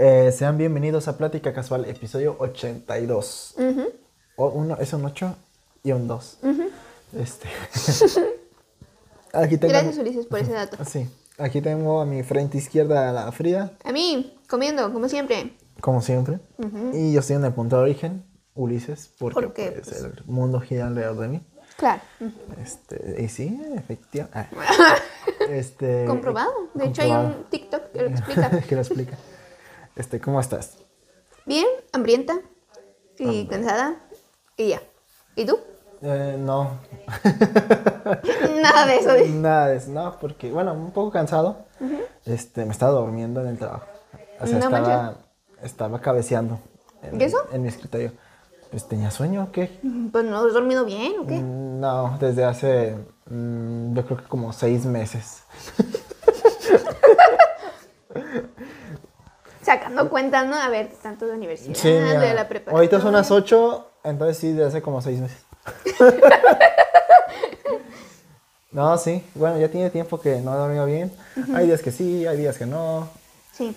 [0.00, 3.56] Eh, sean bienvenidos a Plática Casual, episodio 82.
[4.36, 5.34] O uno, es un 8
[5.82, 6.38] y un 2.
[7.18, 7.48] Este.
[9.32, 9.72] aquí tengo.
[9.72, 10.84] Gracias, Ulises, por ese dato.
[10.84, 11.10] Sí.
[11.38, 15.52] Aquí tengo a mi frente izquierda a la Frida, A mí, comiendo, como siempre.
[15.80, 16.38] como siempre.
[16.92, 20.60] Y yo estoy en el punto de origen, Ulises, porque Porque, pues, pues- el mundo
[20.60, 21.42] gira alrededor de mí.
[21.76, 22.00] Claro.
[22.62, 24.38] Este, y sí, efectivamente.
[24.58, 24.96] Ah.
[25.48, 26.50] Este, Comprobado.
[26.74, 28.50] De hecho, hay un TikTok que lo explica.
[28.68, 29.16] que lo explica.
[29.98, 30.78] Este, ¿cómo estás?
[31.44, 32.38] Bien, hambrienta
[33.18, 33.96] y cansada.
[34.56, 34.80] Y ya.
[35.36, 35.58] ¿Y tú?
[36.00, 36.78] Eh, no,
[38.62, 39.12] Nada de eso.
[39.14, 41.66] de- nada de eso, no, porque, bueno, un poco cansado.
[42.24, 43.86] Este, me estaba durmiendo en el trabajo.
[44.40, 45.14] O sea, No estaba,
[45.62, 46.60] estaba cabeceando.
[47.02, 47.38] En, ¿Y eso?
[47.52, 48.12] En mi escritorio.
[48.70, 49.80] Pues tenía sueño, ¿o qué?
[50.12, 51.38] Pues no has dormido bien, ¿o qué?
[51.38, 52.96] Mm, No, desde hace,
[53.30, 55.42] mm, yo creo que como seis meses.
[59.68, 60.56] Sacando cuentas, ¿no?
[60.56, 62.74] A ver, tanto de universidad, Sí, de la preparación.
[62.76, 65.44] ahorita son las 8, entonces sí, desde hace como seis meses.
[68.72, 71.12] no, sí, bueno, ya tiene tiempo que no he dormido bien.
[71.54, 73.08] Hay días que sí, hay días que no,
[73.52, 73.76] Sí,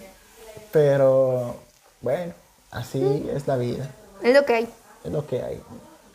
[0.72, 1.56] pero
[2.02, 2.34] bueno,
[2.72, 3.90] así es la vida,
[4.24, 4.70] es lo que hay.
[5.04, 5.62] es lo que hay.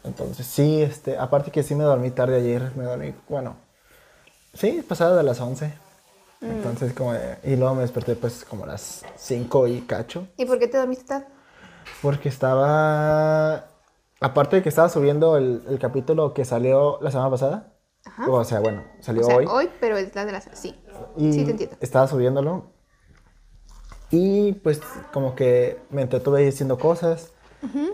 [0.04, 3.56] Entonces sí, este, aparte que sí me dormí tarde ayer, me dormí, bueno,
[4.54, 5.72] sí, pasado de las 11.
[6.50, 10.28] Entonces como, de- y luego me desperté pues como a las 5 y cacho.
[10.36, 11.26] ¿Y por qué te dormiste tarde?
[12.02, 13.66] Porque estaba.
[14.20, 17.72] Aparte de que estaba subiendo el, el capítulo que salió la semana pasada.
[18.04, 18.30] Ajá.
[18.30, 19.46] O sea, bueno, salió o sea, hoy.
[19.46, 20.48] hoy, pero es la de las...
[20.54, 20.74] Sí,
[21.16, 21.76] y sí te entiendo.
[21.80, 22.70] Estaba subiéndolo.
[24.10, 24.80] Y pues
[25.12, 27.32] como que me entretuve haciendo cosas.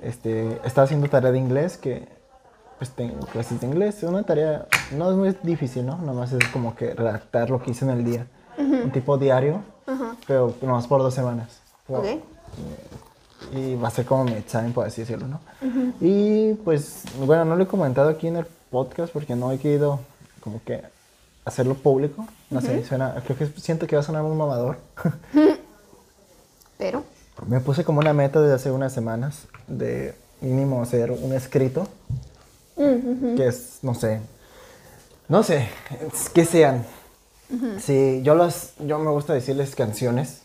[0.02, 2.08] este, estaba haciendo tarea de inglés que
[2.78, 3.96] pues tengo clases de inglés.
[3.98, 5.96] Es una tarea, no es muy difícil, ¿no?
[5.98, 8.26] Nomás es como que redactar lo que hice en el día.
[8.58, 9.62] Un tipo diario,
[10.26, 11.48] pero nomás por dos semanas.
[11.88, 12.04] Ok.
[13.54, 15.40] y va a ser como mi examen, por así decirlo, ¿no?
[16.00, 20.00] Y pues, bueno, no lo he comentado aquí en el podcast porque no he querido
[20.42, 20.82] como que
[21.44, 22.26] hacerlo público.
[22.50, 24.78] No sé, suena, creo que siento que va a sonar muy mamador.
[26.78, 27.04] Pero,
[27.46, 31.86] Me puse como una meta desde hace unas semanas de mínimo hacer un escrito
[32.76, 34.20] que es, no sé,
[35.28, 35.68] no sé,
[36.34, 36.84] que sean.
[37.78, 40.42] Sí, yo las, yo me gusta decirles canciones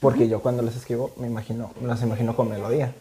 [0.00, 2.92] porque yo cuando las escribo me imagino, me las imagino con melodía.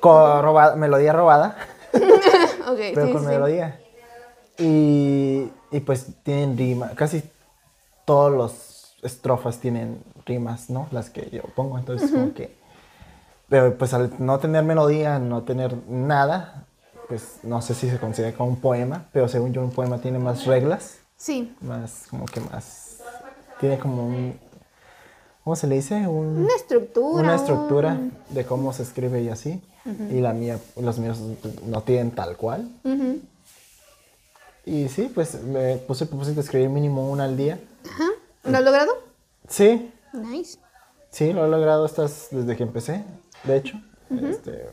[0.00, 1.56] Con robada- melodía robada,
[2.94, 3.28] pero sí, con sí.
[3.28, 3.80] melodía.
[4.58, 7.22] Y, y pues tienen rima, casi
[8.04, 10.88] todos los estrofas tienen rimas, ¿no?
[10.90, 12.54] Las que yo pongo, entonces como que...
[13.48, 16.64] Pero pues al no tener melodía, no tener nada,
[17.08, 20.18] pues no sé si se considera como un poema, pero según yo un poema tiene
[20.18, 22.96] más reglas, Sí, más como que más...
[23.60, 24.36] Tiene como un...
[25.44, 25.94] ¿Cómo se le dice?
[26.08, 27.22] Un, una estructura.
[27.22, 29.62] una estructura un- de cómo se escribe y así.
[30.10, 31.18] Y la mía, los míos
[31.66, 32.68] no tienen tal cual.
[34.64, 37.60] Y sí, pues me puse el propósito de escribir mínimo una al día.
[37.88, 38.08] Ajá.
[38.44, 38.92] ¿Lo has logrado?
[39.48, 40.58] Sí, Nice.
[41.10, 43.04] sí, lo he logrado estas desde que empecé,
[43.44, 43.80] de hecho.
[44.10, 44.68] Este,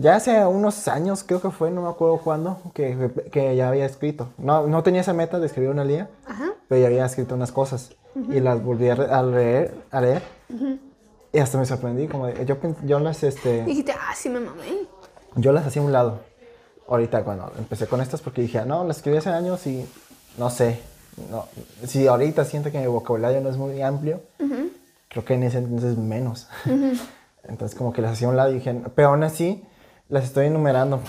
[0.00, 3.86] ya hace unos años, creo que fue, no me acuerdo cuándo, que, que ya había
[3.86, 4.28] escrito.
[4.38, 6.50] No, no tenía esa meta de escribir una día, Ajá.
[6.68, 7.90] pero ya había escrito unas cosas.
[8.28, 10.22] Y las volví a, re- a leer, a leer.
[11.32, 13.64] Y hasta me sorprendí, como de- yo, yo las, este...
[13.64, 14.86] Dijiste, ah, sí me mamé.
[15.36, 16.18] Yo las hacía a un lado.
[16.88, 19.86] Ahorita cuando empecé con estas porque dije, ah, no, las escribí hace años y
[20.38, 20.80] no sé.
[21.30, 21.46] No,
[21.86, 24.20] si ahorita siento que mi vocabulario no es muy amplio,
[25.08, 26.48] creo que en ese entonces menos.
[27.44, 29.62] entonces como que las hacía a un lado y dije, pero aún así
[30.10, 31.00] las estoy enumerando.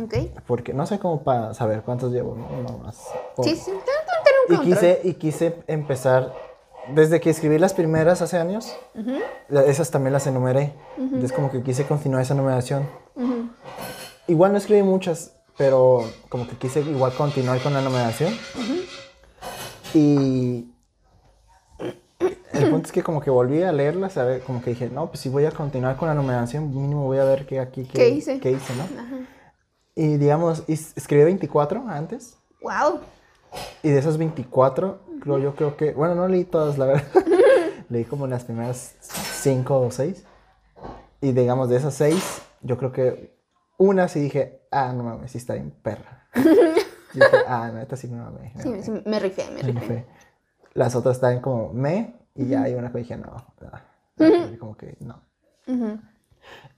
[0.00, 0.14] Ok.
[0.46, 2.46] Porque no sé cómo para saber cuántos llevo, ¿no?
[2.58, 2.98] Uno más.
[3.36, 6.32] Por- Sí, sí, ten- ten- ten un y quise, y quise empezar,
[6.94, 8.74] desde que escribí las primeras hace años,
[9.66, 10.74] esas también las enumeré.
[10.98, 12.88] Entonces como que quise continuar esa numeración.
[14.26, 18.32] Igual no escribí muchas, pero como que quise igual continuar con la numeración.
[19.94, 20.72] Y
[22.74, 25.20] punto es que como que volví a leerlas, a ver, como que dije, no, pues
[25.20, 28.08] si voy a continuar con la numeración, mínimo voy a ver qué aquí, qué, ¿Qué
[28.10, 28.40] hice?
[28.40, 28.84] qué hice, ¿no?
[29.94, 32.36] Y digamos, escribí 24 antes.
[32.62, 33.00] Wow.
[33.82, 37.04] Y de esos 24, creo, yo creo que, bueno, no leí todas, la verdad.
[37.88, 40.24] leí como las primeras 5 o 6.
[41.20, 43.38] Y digamos, de esas 6, yo creo que
[43.78, 46.28] una sí dije, ah, no mames, sí está bien perra.
[47.14, 48.52] Dije, ah, no, esta sí me mamé.
[48.56, 49.80] me Sí, sí, me rifé, me me rifé.
[49.80, 50.06] rifé".
[50.72, 53.36] Las otras estaban como me, y ya hay una que dije, no,
[54.16, 55.22] no, como que no.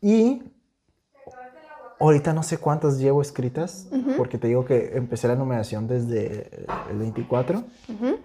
[0.01, 0.43] Y
[1.99, 6.99] ahorita no sé cuántas llevo escritas, porque te digo que empecé la numeración desde el
[6.99, 7.59] 24.
[7.59, 8.19] Ujú.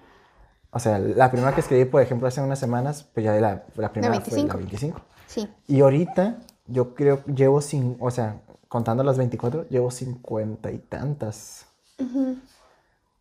[0.73, 3.91] O sea, la primera que escribí, por ejemplo, hace unas semanas, pues ya la, la
[3.91, 5.01] primera fue la 25.
[5.27, 5.47] Sí.
[5.67, 11.65] Y ahorita yo creo, llevo sin, o sea, contando las 24, llevo 50 y tantas.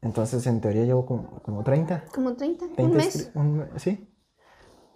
[0.02, 2.04] Entonces, en teoría, llevo como, como 30.
[2.14, 3.30] Como 30, un mes.
[3.76, 4.08] sí,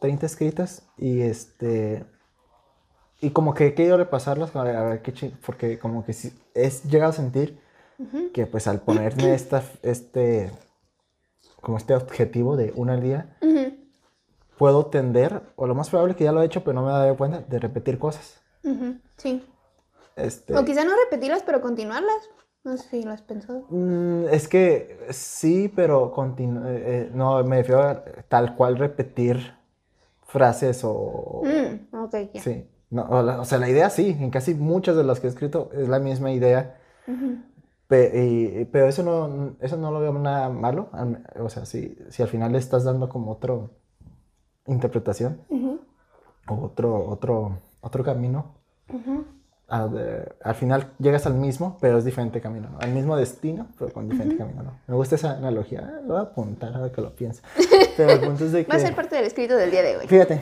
[0.00, 2.06] 30 escritas y este...
[3.20, 7.10] Y como que he querido repasarlas, a ver qué porque como que si, es llegado
[7.10, 7.58] a sentir
[8.34, 10.50] que pues al ponerme esta, este,
[11.60, 13.36] como este objetivo de una al día,
[14.58, 16.92] puedo tender, o lo más probable que ya lo he hecho, pero no me he
[16.92, 18.40] dado cuenta, de repetir cosas.
[19.16, 19.44] Sí.
[20.16, 20.56] Este...
[20.56, 22.30] O quizá no repetirlas, pero continuarlas.
[22.64, 23.66] No sé si lo has pensado.
[23.68, 29.54] Mm, es que sí, pero eh, eh, no, me refiero a tal cual repetir
[30.22, 31.42] frases o...
[31.44, 32.66] Mm, ok, Sí.
[32.90, 35.88] No, o, sea, la idea sí, en casi muchas de las que he escrito es
[35.88, 36.78] la misma idea.
[37.88, 40.90] pero eso no, eso no lo veo nada malo.
[41.40, 43.54] O sea, si, si al final le estás dando como otra
[44.66, 45.40] interpretación
[46.46, 48.54] o otro, otro, otro camino,
[49.68, 54.36] al, final llegas al mismo, pero es diferente camino, Al mismo destino, pero con diferente
[54.36, 54.78] camino, ¿no?
[54.86, 57.42] Me gusta esa analogía, ah, lo voy a apuntar ahora que lo pienso.
[57.96, 58.70] Pero el punto es de que...
[58.70, 60.06] Va a ser parte del escrito del día de hoy.
[60.08, 60.40] Fíjate,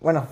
[0.00, 0.26] bueno,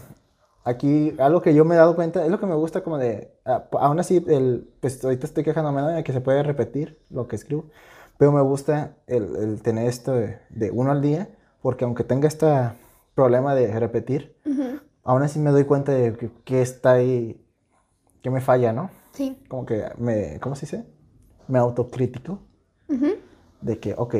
[0.64, 3.32] aquí algo que yo me he dado cuenta, es lo que me gusta como de,
[3.44, 7.36] ah, aún así, el, pues ahorita estoy quejándome de que se puede repetir lo que
[7.36, 7.66] escribo,
[8.18, 11.28] pero me gusta el, tener esto de, uno al día,
[11.62, 12.46] porque aunque tenga este
[13.14, 14.36] problema de repetir,
[15.04, 17.40] aún así me doy cuenta de que, que está ahí
[18.22, 18.90] que me falla, ¿no?
[19.12, 19.42] Sí.
[19.48, 20.86] Como que me, ¿cómo se dice?
[21.48, 22.40] Me autocrítico.
[23.60, 24.14] De que, ok,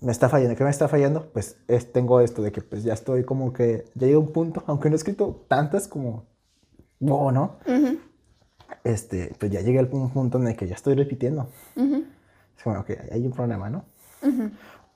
[0.00, 0.56] me está fallando.
[0.56, 1.30] ¿Qué me está fallando?
[1.32, 4.32] Pues es, tengo esto de que pues ya estoy como que, ya llegué a un
[4.32, 6.26] punto, aunque no he escrito tantas como,
[7.00, 7.58] wow, ¿no?
[8.84, 11.48] Este, pues ya llegué al punto en el que ya estoy repitiendo.
[11.76, 13.84] Es como, ok, hay un problema, ¿no?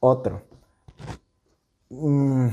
[0.00, 0.42] Otro.
[1.90, 2.48] Mm,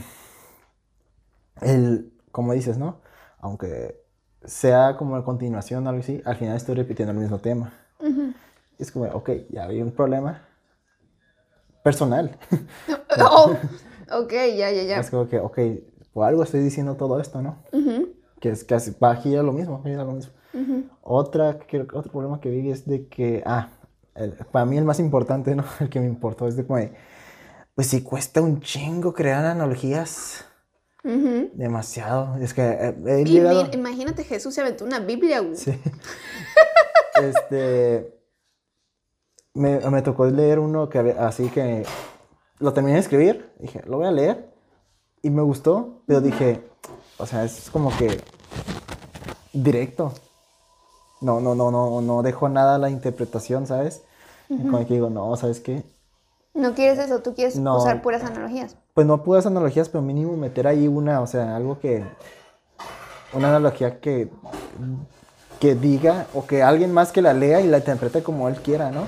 [1.62, 3.02] el, como dices, ¿no?
[3.40, 3.99] Aunque
[4.44, 7.74] sea como a continuación o algo así, al final estoy repitiendo el mismo tema.
[8.78, 10.42] Es como, ok, ya había un problema
[11.84, 12.38] personal.
[13.20, 13.56] oh,
[14.12, 15.00] ok, ya, ya, ya.
[15.00, 15.60] Es como que, ok,
[16.14, 17.58] por algo estoy diciendo todo esto, ¿no?
[18.40, 20.32] Que es casi, va a girar lo mismo, gira lo mismo.
[21.02, 23.70] Otra, que, otro problema que vi es de que, ah,
[24.52, 25.64] para mí el más importante, ¿no?
[25.80, 26.80] El que me importó es de como,
[27.76, 30.46] pues si cuesta un chingo crear analogías
[31.04, 32.36] Demasiado.
[32.42, 35.44] Es que eh, Imagínate, Jesús se aventó una Biblia.
[35.54, 35.74] Sí.
[37.22, 38.16] este.
[39.54, 41.86] Me, me, tocó leer uno que así que
[42.60, 43.52] lo terminé de escribir.
[43.60, 44.54] Dije, lo voy a leer.
[45.22, 46.62] Y me gustó, pero dije,
[47.18, 48.22] o sea, es como que
[49.52, 50.14] directo.
[51.22, 54.04] No, no, no, no, no dejo nada a la interpretación, ¿sabes?
[54.48, 55.84] Como que digo, no, ¿sabes qué?
[56.54, 58.78] No quieres eso, tú quieres usar puras analogías.
[59.00, 62.04] Pues no puras analogías, pero mínimo meter ahí una, o sea, algo que.
[63.32, 64.28] Una analogía que.
[65.62, 68.92] que diga, o que alguien más que la lea y la interprete como él quiera,
[68.92, 69.06] ¿no?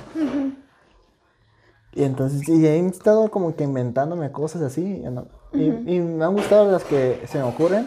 [1.91, 5.03] Y entonces, y he estado como que inventándome cosas así,
[5.51, 7.85] y, me han gustado las que se me ocurren,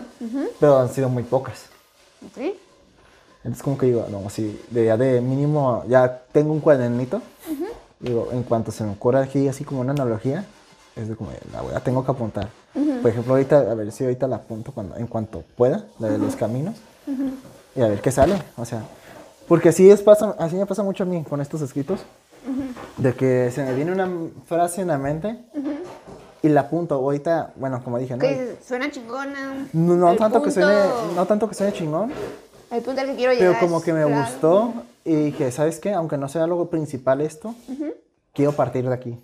[0.60, 1.70] pero han sido muy pocas.
[2.34, 2.54] ¿Sí?
[3.38, 7.22] Entonces como que digo, no, sí, de, ya de mínimo, ya tengo un cuadernito,
[7.98, 10.44] Digo, en cuanto se me ocurra aquí así como una analogía,
[10.96, 11.30] es de como,
[11.72, 12.48] la tengo que apuntar.
[12.72, 16.18] Por ejemplo, ahorita, a ver si ahorita la apunto cuando, en cuanto pueda, la de
[16.18, 16.76] los caminos,
[17.74, 18.40] y a ver qué sale.
[18.56, 18.82] O sea,
[19.48, 22.00] porque así, es, pasa, así me pasa mucho a mí con estos escritos,
[22.96, 24.08] de que se me viene una
[24.46, 25.38] frase en la mente
[26.42, 26.94] y la apunto.
[26.94, 28.20] Ahorita, bueno, como dije, ¿no?
[28.20, 29.68] Que suena chingona.
[29.72, 30.74] No, tanto que suene,
[31.16, 32.12] no tanto que suene chingón.
[32.70, 33.54] El punto al que quiero llegar.
[33.54, 34.72] Pero como que me gustó
[35.04, 35.92] y dije, ¿sabes qué?
[35.92, 37.54] Aunque no sea algo principal esto,
[38.32, 39.18] quiero partir de aquí.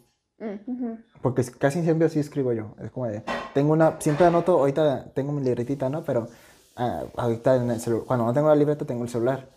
[1.22, 2.74] Porque casi siempre así escribo yo.
[2.80, 3.22] Es como de,
[3.54, 6.02] tengo una, siempre anoto, ahorita tengo mi libretita, ¿no?
[6.02, 6.28] Pero
[6.76, 9.48] ah, ahorita en el cuando no tengo la libreta, tengo el celular,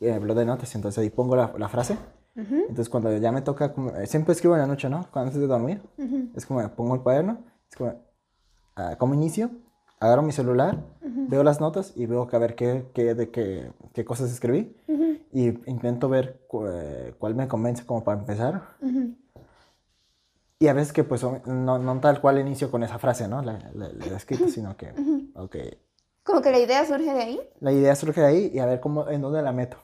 [0.00, 1.96] eh, blog de notas, entonces ahí pongo la, la frase.
[2.34, 5.06] Entonces cuando ya me toca, eh, siempre escribo en la noche, ¿no?
[5.12, 5.82] Cuando antes de dormir,
[6.34, 7.38] es como pongo el cuaderno,
[7.70, 7.94] es como,
[8.76, 9.50] ah, como inicio,
[10.00, 10.78] agarro mi celular,
[11.28, 14.74] veo las notas y veo que a ver qué, qué, de qué, qué cosas escribí
[15.32, 16.40] y intento ver
[17.18, 18.62] cuál me convence como para empezar.
[20.62, 23.42] Y a veces que pues no, no, tal cual inicio con esa frase, ¿no?
[23.42, 24.94] La, la, escrito, sino que,
[25.34, 25.56] ok.
[26.22, 27.40] Como que la idea surge de ahí.
[27.58, 29.76] La idea surge de ahí y a ver cómo, en dónde la meto.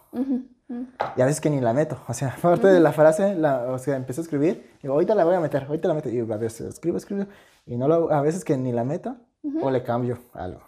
[1.17, 1.99] Y a veces que ni la meto.
[2.07, 5.25] O sea, aparte de la frase, la, o sea, empiezo a escribir, digo, ahorita la
[5.25, 6.11] voy a meter, ahorita la meto.
[6.11, 7.27] Y a veces escribo, escribo,
[7.67, 9.17] y no lo, a veces que ni la meto
[9.61, 10.61] o le cambio algo.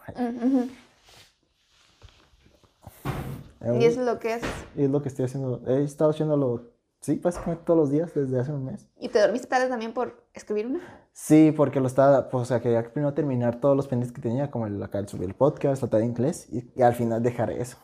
[3.79, 4.43] y es lo que es.
[4.75, 5.63] Y es lo que estoy haciendo.
[5.69, 6.70] He estado haciéndolo
[7.01, 8.87] Sí, básicamente todos los días desde hace un mes.
[8.99, 10.81] ¿Y te dormiste tarde también por escribir una?
[11.13, 14.51] Sí, porque lo estaba, pues, o sea, quería primero terminar todos los pendientes que tenía,
[14.51, 17.79] como el, acá subir el podcast, la tarea de inglés, y, al final dejar eso.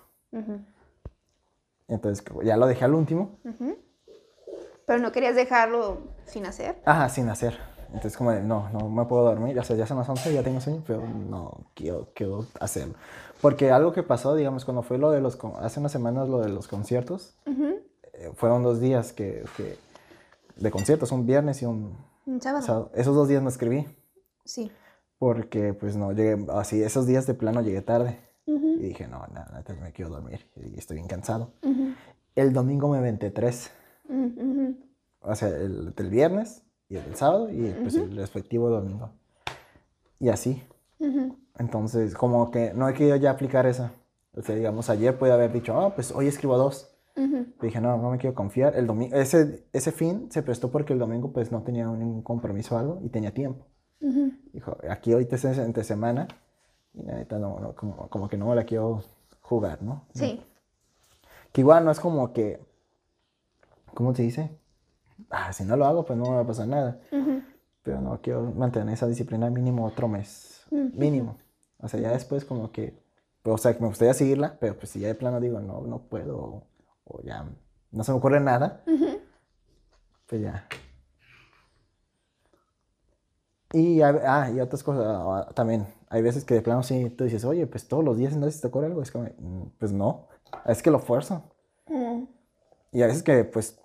[1.88, 3.38] Entonces, ya lo dejé al último.
[4.87, 6.82] Pero no querías dejarlo sin hacer.
[6.85, 7.58] Ajá, sin hacer.
[7.87, 10.42] Entonces, como de, no, no me puedo dormir, o sea, ya son las 11, ya
[10.42, 12.94] tengo sueño, pero no quiero, quiero hacerlo.
[13.40, 16.49] Porque algo que pasó, digamos, cuando fue lo de los, hace unas semanas lo de
[16.50, 17.75] los conciertos, eh,
[18.35, 19.76] fueron dos días que, que,
[20.56, 22.90] de conciertos, un viernes y un, un sábado.
[22.95, 23.87] Esos dos días no escribí.
[24.45, 24.71] Sí.
[25.18, 28.21] Porque, pues, no, llegué, así, esos días de plano llegué tarde.
[28.47, 31.50] Y dije, no, nada, me quiero dormir y estoy bien cansado.
[32.37, 33.73] El domingo me venté tres.
[35.21, 39.11] O sea, el del viernes y el del sábado y pues el respectivo domingo.
[40.21, 40.62] Y así.
[41.59, 43.92] Entonces, como que no he querido ya aplicar esa.
[44.35, 46.95] O sea, digamos, ayer puede haber dicho, ah, pues hoy escribo dos.
[47.62, 48.76] Dije, no, no me quiero confiar.
[48.76, 52.76] El domingo, ese, ese fin se prestó porque el domingo pues no tenía ningún compromiso
[52.76, 53.66] o algo y tenía tiempo.
[54.52, 56.28] Dijo, aquí ahorita es entre semana
[56.92, 59.02] y neta no, como, como, que no la quiero
[59.40, 60.04] jugar, ¿no?
[60.14, 60.42] Sí.
[61.52, 62.61] Que igual no es como que,
[63.94, 64.50] ¿cómo se dice?
[65.30, 67.00] Ah, si no lo hago pues no me va a pasar nada.
[67.82, 70.66] Pero no quiero mantener esa disciplina mínimo otro mes.
[70.70, 71.38] Mínimo.
[71.78, 72.99] O sea, ya después como que,
[73.42, 75.82] pues, o sea, que me gustaría seguirla, pero pues si ya de plano digo, no,
[75.82, 76.64] no puedo,
[77.06, 77.46] o, ya
[77.92, 78.84] no se me ocurre nada,
[80.26, 80.68] pues ya.
[83.72, 85.86] Y, ah, y otras cosas ah, también.
[86.08, 88.68] Hay veces que de plano sí, tú dices, oye, pues todos los días entonces te
[88.68, 89.02] ocurre algo.
[89.02, 90.28] Es como, mm, pues no,
[90.66, 91.42] es que lo fuerzo.
[92.92, 93.78] Y a veces que, pues,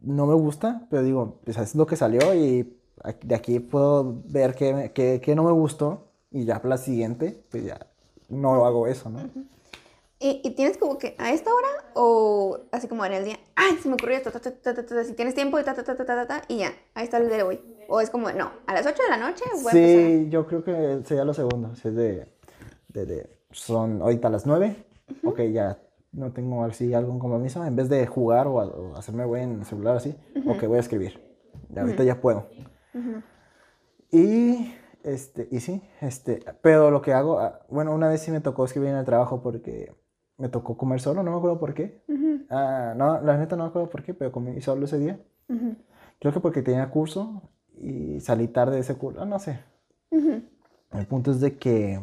[0.00, 2.76] no me gusta, pero digo, pues es lo que salió y
[3.22, 7.86] de aquí puedo ver que, no me gustó y ya para la siguiente, pues ya
[8.28, 9.20] no hago eso, ¿no?
[10.22, 13.88] ¿Y, tienes como que a esta hora o así como en el día, ay, se
[13.88, 14.30] me ocurrió esto,
[15.04, 17.30] si tienes tiempo y ta, ta, ta, ta, ta, ta, y ya, ahí está el
[17.30, 17.58] de hoy?
[17.88, 19.44] ¿O es como, no, a las 8 de la noche?
[19.70, 22.26] sí, yo creo que sería lo segundo, si es de,
[22.88, 24.84] de, son ahorita las 9,
[25.24, 25.78] ok, ya
[26.12, 29.96] no tengo así algún compromiso, en vez de jugar o, hacerme güey en el celular
[29.96, 30.14] así,
[30.46, 31.18] ok, voy a escribir,
[31.74, 32.46] ahorita ya puedo.
[34.12, 38.40] Y, este, y sí, este, pero lo que hago, ah, bueno, una vez sí me
[38.40, 39.94] tocó escribir en el trabajo porque
[40.40, 42.02] me tocó comer solo, no me acuerdo por qué.
[42.48, 45.20] Ah, no, la neta no me acuerdo por qué, pero comí solo ese día.
[46.18, 47.42] Creo que porque tenía curso
[47.78, 49.60] y salí tarde de ese curso, no sé.
[50.92, 52.00] El punto es de que,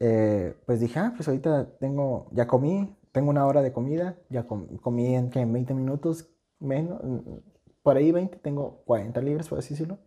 [0.00, 4.46] eh, pues dije, ah, pues ahorita tengo, ya comí, tengo una hora de comida, ya
[4.46, 7.00] comí en, en 20 minutos, menos,
[7.82, 9.98] por ahí 20, tengo 40 libras, por así decirlo.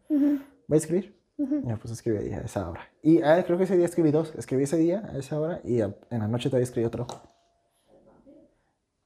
[0.68, 1.23] Voy a escribir.
[1.38, 2.82] Ya pues escribí ahí a esa hora.
[3.02, 4.34] Y ah, creo que ese día escribí dos.
[4.36, 7.08] Escribí ese día a esa hora y en la noche todavía escribí otro.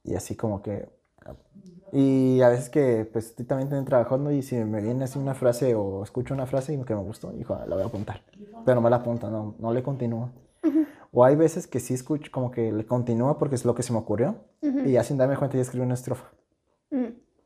[0.04, 0.88] Y así como que...
[1.90, 5.74] Y a veces que pues estoy también trabajando y si me viene así una frase
[5.74, 8.22] o escucho una frase y que me gustó, hijo, la voy a apuntar.
[8.64, 10.30] Pero no me la apunta, no, no le continúo.
[11.12, 13.92] O hay veces que sí escucho como que le continúa porque es lo que se
[13.92, 16.30] me ocurrió y ya sin darme cuenta ya escribí una estrofa.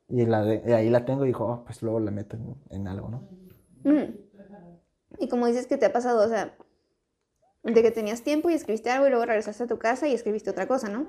[0.08, 2.36] Y, la ahí la tengo y dijo, oh, pues luego la meto
[2.70, 3.28] en, algo, ¿no?
[5.18, 6.54] Y como dices que te ha pasado, o sea,
[7.62, 10.50] de que tenías tiempo y escribiste algo y luego regresaste a tu casa y escribiste
[10.50, 11.06] otra cosa, ¿no?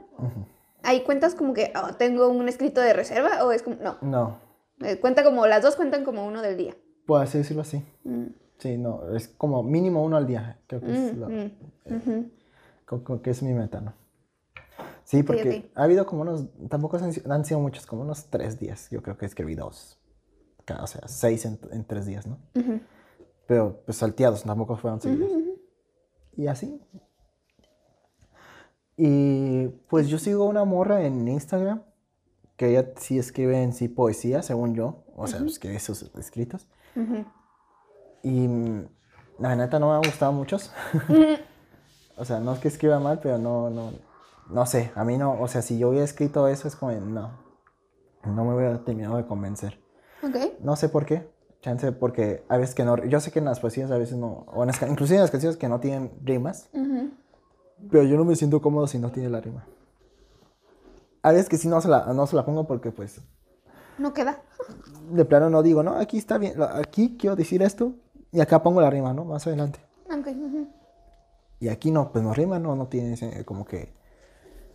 [0.83, 3.97] Ahí cuentas como que oh, tengo un escrito de reserva o es como, no.
[4.01, 4.39] No.
[4.81, 6.75] Eh, cuenta como, las dos cuentan como uno del día.
[7.05, 7.83] Puedo así decirlo así.
[8.03, 8.25] Mm.
[8.57, 11.51] Sí, no, es como mínimo uno al día, creo que es, mm, mm,
[11.85, 13.93] eh, que es mi meta, ¿no?
[15.03, 18.87] Sí, porque ha habido como unos, tampoco han, sido muchos, como unos tres días.
[18.89, 19.99] Yo creo que escribí dos.
[20.81, 22.39] O sea, seis en, tres días, ¿no?
[23.47, 25.31] Pero pues salteados, tampoco fueron seguidos.
[26.35, 26.81] Y así.
[28.95, 31.83] Y pues yo sigo una morra en Instagram
[32.57, 35.03] que ella sí escribe en sí poesía, según yo.
[35.15, 36.67] O sea, escribe sus escritos.
[38.23, 38.47] Y
[39.39, 40.71] la neta no me han gustado muchos.
[42.17, 43.91] o sea, no es que escriba mal, pero no, no,
[44.49, 47.31] no sé, a mí no, o sea, si yo hubiera escrito eso es como, no,
[48.25, 49.79] no me hubiera terminado de convencer.
[50.21, 50.35] Ok.
[50.61, 51.29] No sé por qué,
[51.63, 54.45] chance porque a veces que no, yo sé que en las poesías a veces no,
[54.53, 56.69] o en las, inclusive en las canciones que no tienen rimas,
[57.89, 59.65] pero yo no me siento cómodo si no tiene la rima.
[61.23, 63.21] A veces que sí no se la, no se la pongo porque pues...
[63.97, 64.41] No queda.
[65.11, 67.93] De plano no digo, no, aquí está bien, aquí quiero decir esto
[68.31, 69.23] y acá pongo la rima, ¿no?
[69.23, 69.79] Más adelante.
[71.59, 73.93] Y aquí no, pues no rima, no, no tiene como que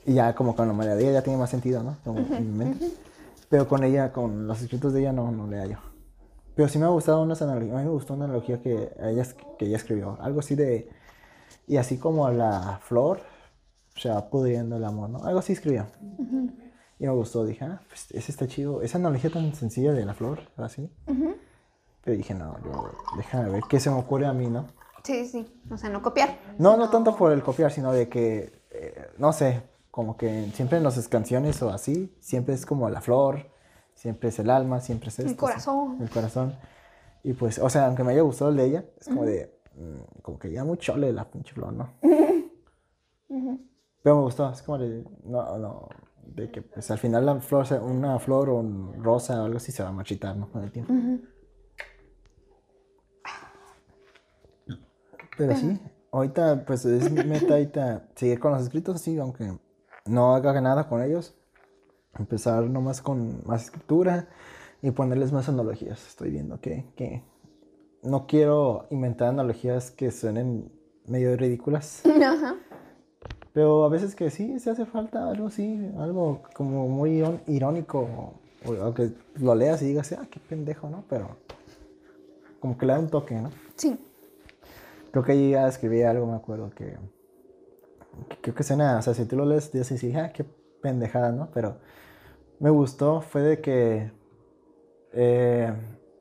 [0.06, 1.98] y ya como con la melodía ya tiene más sentido, ¿no?
[2.02, 2.90] Como en mi mente.
[3.50, 5.78] Pero con ella, con los escritos de ella no, no le hallo.
[6.58, 7.76] Pero sí me ha gustado una analogías.
[7.76, 9.24] A mí me gustó una analogía que ella,
[9.56, 10.18] que ella escribió.
[10.20, 10.90] Algo así de...
[11.68, 13.20] Y así como la flor
[13.94, 15.22] se va pudriendo el amor, ¿no?
[15.22, 15.86] Algo así escribió.
[16.98, 18.82] Y me gustó, dije, ah, pues ese está chido.
[18.82, 20.90] Esa analogía tan sencilla de la flor, así.
[21.06, 24.66] Pero dije, no, yo, déjame ver qué se me ocurre a mí, ¿no?
[25.04, 26.40] Sí, sí, o sea, no copiar.
[26.58, 29.62] No, no, tanto por el copiar, sino de que, eh, no sé,
[29.92, 33.46] como que siempre en las canciones o así, siempre es como la flor,
[33.98, 35.98] siempre es el alma, siempre es esto, El corazón.
[36.00, 36.56] El corazón.
[37.24, 40.20] Y pues, o sea, aunque me haya gustado el de ella, es como de, mm,
[40.22, 41.94] como que ya muy chole la pinche flor, ¿no?
[44.02, 45.88] Pero me gustó, es como de, no, no,
[46.22, 49.72] de que pues al final la flor, una flor o un rosa o algo así
[49.72, 50.48] se va a marchitar, ¿no?
[50.48, 50.94] Con el tiempo.
[55.36, 55.80] Pero sí,
[56.12, 59.58] ahorita pues es mi meta ahorita seguir con los escritos así, aunque
[60.06, 61.37] no haga nada con ellos.
[62.16, 64.28] Empezar nomás con más escritura
[64.82, 66.06] y ponerles más analogías.
[66.06, 67.22] Estoy viendo que, que
[68.02, 70.70] no quiero inventar analogías que suenen
[71.06, 72.02] medio ridículas.
[72.22, 72.56] Ajá.
[73.52, 78.32] Pero a veces que sí, se hace falta algo así, algo como muy irónico,
[78.64, 81.04] o, que lo leas y digas, ah, qué pendejo, ¿no?
[81.08, 81.38] Pero
[82.60, 83.50] como que le da un toque, ¿no?
[83.76, 83.98] Sí.
[85.10, 86.96] Creo que ahí ya escribí algo, me acuerdo, que,
[88.42, 90.44] creo que suena, o sea, si tú lo lees, dices, ah, qué
[90.82, 91.50] pendejada, ¿no?
[91.52, 91.78] Pero
[92.60, 94.12] me gustó, fue de que,
[95.12, 95.72] eh,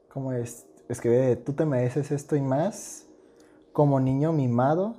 [0.09, 0.67] ¿cómo es?
[0.89, 3.07] Escribí, tú te mereces esto y más,
[3.73, 4.95] como niño mimado,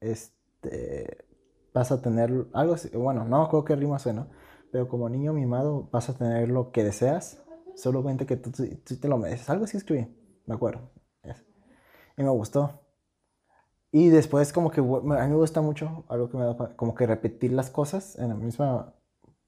[0.00, 1.24] este,
[1.74, 4.28] vas a tener algo, bueno, no creo que rima suena,
[4.72, 7.42] pero como niño mimado vas a tener lo que deseas,
[7.74, 9.48] solamente que tú, tú te lo mereces.
[9.50, 10.08] Algo así escribí,
[10.46, 10.90] me acuerdo.
[12.16, 12.87] Y me gustó.
[13.90, 17.06] Y después como que a mí me gusta mucho algo que me da como que
[17.06, 18.92] repetir las cosas en, la misma,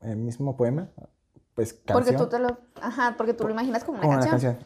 [0.01, 0.89] el mismo poema.
[1.55, 1.99] Pues canción.
[1.99, 4.59] Porque tú te lo, ajá, porque tú lo imaginas como una canción.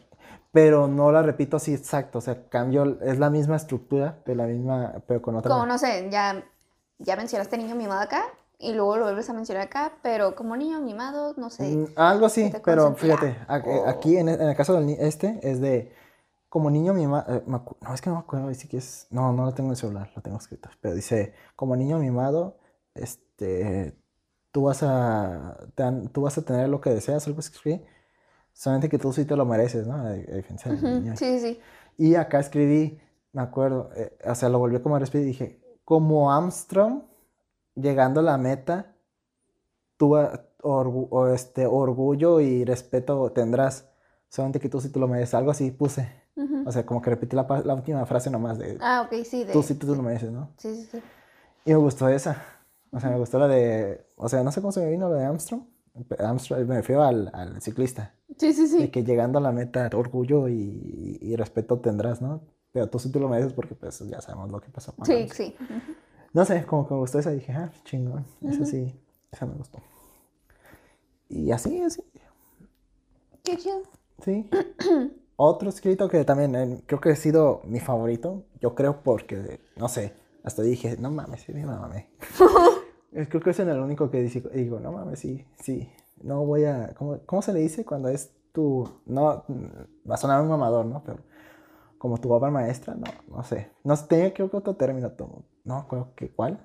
[0.51, 4.45] Pero no la repito así exacto, o sea, cambio, es la misma estructura, de la
[4.45, 5.51] misma, pero con otra.
[5.51, 6.45] Como no sé, ya,
[6.97, 8.23] ya mencionaste niño mimado acá,
[8.57, 11.75] y luego lo vuelves a mencionar acá, pero como niño mimado, no sé.
[11.75, 15.91] Mm, algo así, pero fíjate, aquí en, en, el caso del este es de
[16.55, 19.43] como niño mimado, eh, no, es que no me acuerdo, dice que es, no, no
[19.43, 22.59] lo tengo en el celular, lo tengo escrito, pero dice, como niño mimado,
[22.93, 23.93] este,
[24.53, 25.57] tú vas a,
[26.13, 27.83] tú vas a tener lo que deseas, algo así,
[28.53, 30.01] solamente que tú sí te lo mereces, ¿no?
[31.17, 31.59] Sí, sí.
[31.97, 33.01] Y acá escribí,
[33.33, 37.01] me acuerdo, eh, o sea, lo volví como a respirar y dije, como Armstrong,
[37.75, 38.95] llegando a la meta,
[39.97, 43.89] tú o este, orgullo y respeto tendrás,
[44.29, 46.23] solamente que tú sí te lo mereces, algo así puse.
[46.65, 48.77] O sea, como que repetí la, la, última frase nomás de...
[48.81, 49.45] Ah, ok, sí.
[49.45, 50.49] De, tú sí, tú, lo mereces, ¿no?
[50.57, 51.01] Sí, sí, sí.
[51.63, 52.43] Y me gustó esa.
[52.91, 54.05] O sea, me gustó la de...
[54.17, 55.63] O sea, no sé cómo se me vino la de Armstrong.
[56.19, 58.13] Armstrong, me refiero al, al ciclista.
[58.37, 58.79] Sí, sí, sí.
[58.79, 62.41] De que llegando a la meta, orgullo y, y, respeto tendrás, ¿no?
[62.73, 64.93] Pero tú sí tú lo mereces porque pues ya sabemos lo que pasó.
[65.03, 65.55] Sí, sí.
[66.33, 68.25] No sé, como que me gustó esa, dije, ah, chingón.
[68.41, 68.93] Esa sí,
[69.31, 69.79] esa me gustó.
[71.29, 72.03] Y así, así.
[73.43, 73.83] Qué chido.
[74.21, 74.49] Sí.
[75.37, 79.89] Otro escrito que también eh, creo que ha sido mi favorito, yo creo porque, no
[79.89, 82.09] sé, hasta dije, no mames, sí, me mamé.
[83.29, 87.19] creo que es el único que digo, no mames, sí, sí, no voy a, ¿cómo,
[87.25, 89.43] ¿cómo, se le dice cuando es tu, no,
[90.09, 91.03] va a sonar un mamador, ¿no?
[91.03, 91.19] Pero
[91.97, 95.11] como tu obra maestra, no, no sé, no tenía creo que otro término,
[95.65, 96.59] no creo que cuál.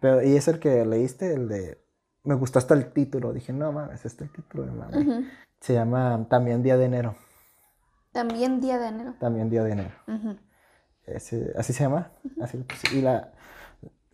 [0.00, 1.78] Pero, y es el que leíste, el de,
[2.22, 5.26] me gustó hasta el título, dije, no mames, este es el título de mames.
[5.60, 7.14] Se llama También Día de Enero.
[8.12, 9.14] También Día de Enero.
[9.18, 9.90] También Día de Enero.
[11.56, 12.12] así se llama.
[12.92, 13.32] y la,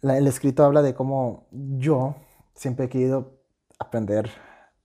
[0.03, 2.17] el escrito habla de cómo yo
[2.55, 3.39] siempre he querido
[3.79, 4.31] aprender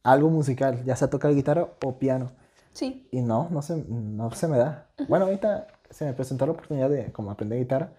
[0.04, 2.32] algo musical, ya sea tocar guitarra o piano.
[2.74, 3.08] Sí.
[3.12, 4.89] Y no, no se, no se me da.
[5.08, 7.93] Bueno, ahorita se me presentó la oportunidad de como aprender guitarra,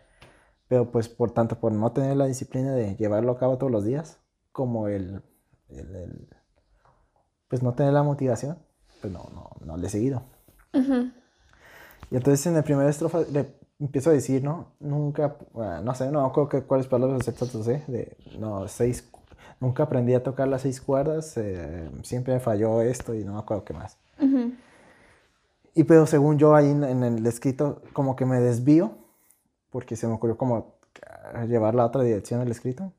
[0.69, 3.85] pero pues por tanto, por no tener la disciplina de llevarlo a cabo todos los
[3.85, 4.21] días,
[4.53, 5.23] como el,
[5.69, 6.29] el
[7.49, 8.59] pues no tener la motivación,
[9.01, 10.23] pues no, no, no le he seguido.
[10.73, 14.73] Y entonces en la primera estrofa le empiezo a decir, ¿no?
[14.81, 15.37] Nunca,
[15.83, 19.09] no sé, no creo que cuáles palabras exactas sé, de, no, seis,
[19.61, 23.39] nunca aprendí a tocar las seis cuerdas, eh, siempre me falló esto y no me
[23.39, 23.97] acuerdo qué más.
[25.75, 28.99] Y pero según yo ahí en, el escrito, como que me desvío,
[29.71, 30.75] porque se me ocurrió como
[31.47, 32.93] llevar la otra dirección del escrito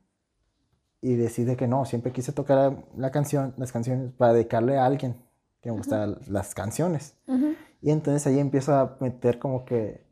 [1.02, 5.16] y decide que no, siempre quise tocar la canción, las canciones para dedicarle a alguien
[5.62, 7.16] que me gustan las canciones.
[7.82, 10.04] Y entonces ahí empiezo a meter como que,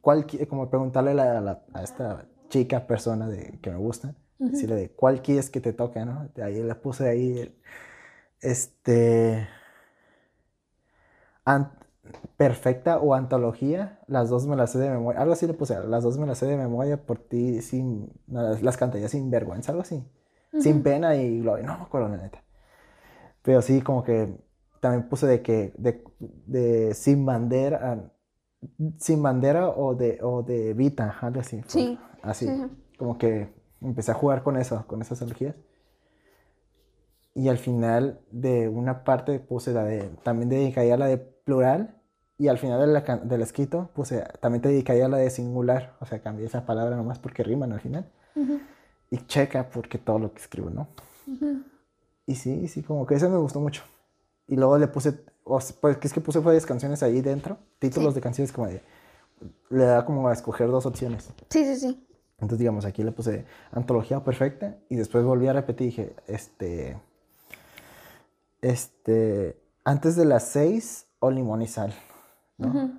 [0.00, 5.50] cuál, como preguntarle a, esta chica, persona de, que me gusta, decirle de cuál quieres
[5.50, 6.28] que te toque, ¿no?
[6.34, 7.54] De ahí le puse ahí,
[8.40, 9.48] este,
[12.36, 16.02] perfecta o antología, las dos me las sé de memoria, algo así le puse, las
[16.02, 19.82] dos me las sé de memoria por ti, sin, las, las cantaría sin vergüenza, algo
[19.82, 20.04] así.
[20.58, 21.64] sin pena y gloria.
[21.64, 22.42] No me acuerdo, la neta.
[23.42, 24.36] Pero sí, como que
[24.80, 28.10] también puse de que, de, de sin bandera,
[28.98, 31.62] sin bandera o de, o de Vita, algo así.
[31.66, 31.98] Sí.
[32.22, 32.48] Así.
[32.98, 35.56] Como que empecé a jugar con eso, con esas energías.
[37.34, 41.99] Y al final de una parte puse la de, también dedicaría la de plural.
[42.40, 45.94] Y al final de la, del escrito puse, también te dedicaría la de singular.
[46.00, 48.10] O sea, cambié esa palabra nomás porque riman al final.
[49.10, 50.88] Y checa porque todo lo que escribo, ¿no?
[52.24, 53.82] Y sí, sí, como que eso me gustó mucho.
[54.46, 55.12] Y luego le puse,
[55.82, 58.80] pues es que puse varias canciones ahí dentro, títulos de canciones como de,
[59.68, 61.28] le da como a escoger dos opciones.
[61.50, 62.06] Sí, sí, sí.
[62.38, 66.96] Entonces, digamos, aquí le puse antología perfecta y después volví a repetir y dije, este,
[68.62, 71.92] este, antes de las seis o limón y sal,
[72.60, 72.98] ¿no?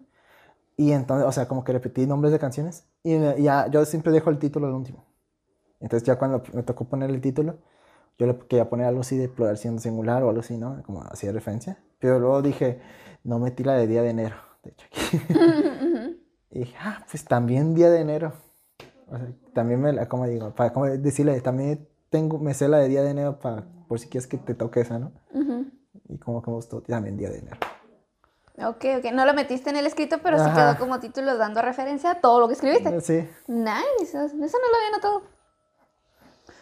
[0.77, 4.29] Y entonces, o sea, como que repetí nombres de canciones y ya, yo siempre dejo
[4.29, 5.05] el título al último.
[5.79, 7.59] Entonces ya cuando me tocó poner el título,
[8.17, 10.81] yo le quería poner algo así de plural siendo singular o algo así, ¿no?
[10.83, 11.77] Como así de referencia.
[11.99, 12.79] Pero luego dije,
[13.23, 15.21] no metí la de día de enero, de hecho aquí.
[16.51, 18.33] y dije, ah, pues también día de enero.
[19.07, 22.77] O sea, también me la, como digo, para como decirle, también tengo, me sé la
[22.77, 25.11] de día de enero para, por si quieres que te toque esa, ¿no?
[26.09, 27.57] Y como que me gustó también día de enero.
[28.67, 29.11] Ok, ok.
[29.13, 32.39] No lo metiste en el escrito, pero sí quedó como título dando referencia a todo
[32.39, 33.01] lo que escribiste.
[33.01, 33.27] Sí.
[33.47, 34.03] Nice.
[34.03, 35.23] Eso no lo había notado.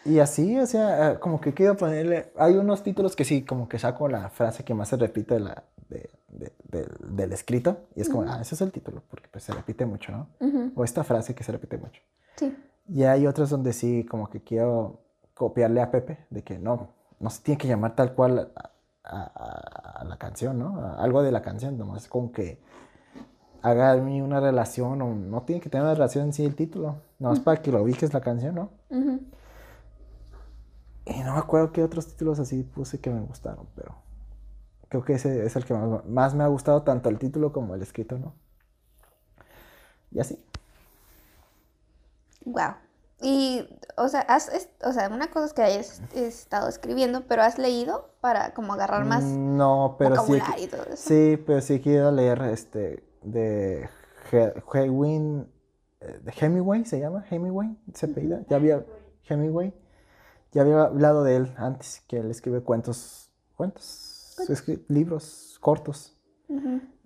[0.06, 2.32] Y así, o sea, ah, como que quiero ponerle.
[2.38, 5.40] Hay unos títulos que sí, como que saco la frase que más se repite de
[5.42, 6.10] la, de,
[7.10, 7.82] del escrito.
[7.96, 10.28] Y es como, ah, ese es el título, porque pues se repite mucho, ¿no?
[10.76, 12.02] O esta frase que se repite mucho.
[12.38, 12.56] Sí.
[12.88, 15.02] Y hay otros donde sí, como que quiero
[15.34, 18.52] copiarle a Pepe, de que no, no se tiene que llamar tal cual
[19.10, 20.96] a, la canción, ¿no?
[20.98, 22.60] algo de la canción, nomás como que
[23.62, 27.40] haga una relación, o no tiene que tener una relación en sí el título, nomás
[27.40, 28.70] para que lo ubiques la canción, ¿no?
[31.06, 33.96] Y no me acuerdo qué otros títulos así puse que me gustaron, pero
[34.90, 37.82] creo que ese es el que más, me ha gustado, tanto el título como el
[37.82, 38.34] escrito, ¿no?
[40.12, 40.44] Y así.
[42.46, 42.74] Wow.
[43.22, 44.50] Y, o sea, has,
[44.84, 49.06] o sea, una cosa es que hayas estado escribiendo, pero has leído para como agarrar
[49.06, 50.96] más mm, no, pero vocabulario sí, y todo eso.
[50.96, 53.90] Sí, pero sí quiero leer este de
[54.32, 55.46] Hemingway,
[56.00, 58.86] eh, de Hemingway se llama, Hemingway, se apellida, ya había
[59.28, 59.74] Hemingway,
[60.52, 64.36] ya había hablado de él antes, que él escribe cuentos, cuentos,
[64.88, 66.16] libros cortos.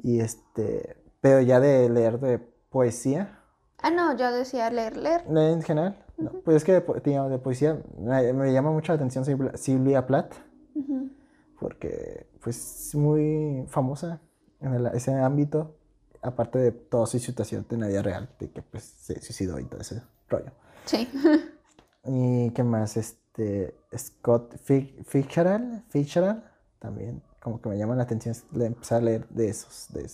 [0.02, 3.40] Y este, pero ya de leer de poesía.
[3.80, 5.26] Ah, no, yo decía leer, leer.
[5.28, 6.03] En general.
[6.44, 10.34] Pues es que de, de poesía me, llama mucho la atención Silvia Plath,
[11.60, 14.22] porque pues es muy famosa
[14.60, 15.76] en ese ámbito,
[16.22, 19.66] aparte de toda su situación de la vida real, de que pues se suicidó y
[19.66, 20.52] todo ese rollo.
[20.86, 21.10] Sí.
[22.06, 26.44] y qué más, este, Scott Fitzgerald, Fitzgerald,
[26.80, 30.10] también, como que me llama la atención empezar a leer de esos, de,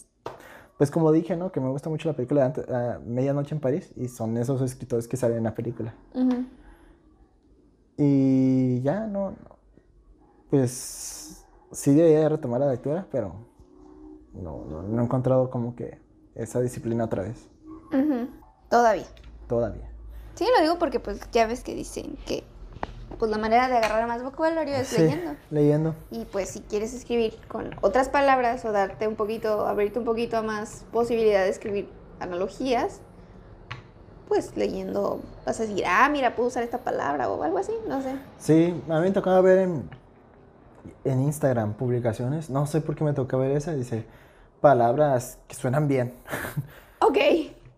[0.79, 1.51] pues como dije, ¿no?
[1.51, 5.09] Que me gusta mucho la película de uh, Medianoche en París y son esos escritores
[5.09, 5.93] que salen en la película.
[7.97, 9.33] Y ya, no,
[10.49, 13.33] Pues sí debería retomar la lectura, pero
[14.33, 15.99] no, no, he encontrado como que
[16.33, 17.45] esa disciplina otra vez.
[18.69, 19.07] Todavía.
[19.49, 19.91] Todavía.
[20.35, 22.45] Sí, lo digo porque pues ya ves que dicen que
[23.19, 25.35] pues la manera de agarrar más vocabulario es leyendo.
[25.51, 25.95] Leyendo.
[26.09, 30.37] Y pues si quieres escribir con otras palabras o darte un poquito, abrirte un poquito
[30.37, 33.01] a más posibilidad de escribir analogías,
[34.29, 38.01] pues leyendo vas a decir, ah, mira, puedo usar esta palabra o algo así, no
[38.01, 38.15] sé.
[38.37, 39.89] Sí, a mí me tocaba ver en,
[41.03, 44.05] en Instagram publicaciones, no sé por qué me toca ver esa, dice
[44.61, 46.13] palabras que suenan bien.
[47.01, 47.17] Ok.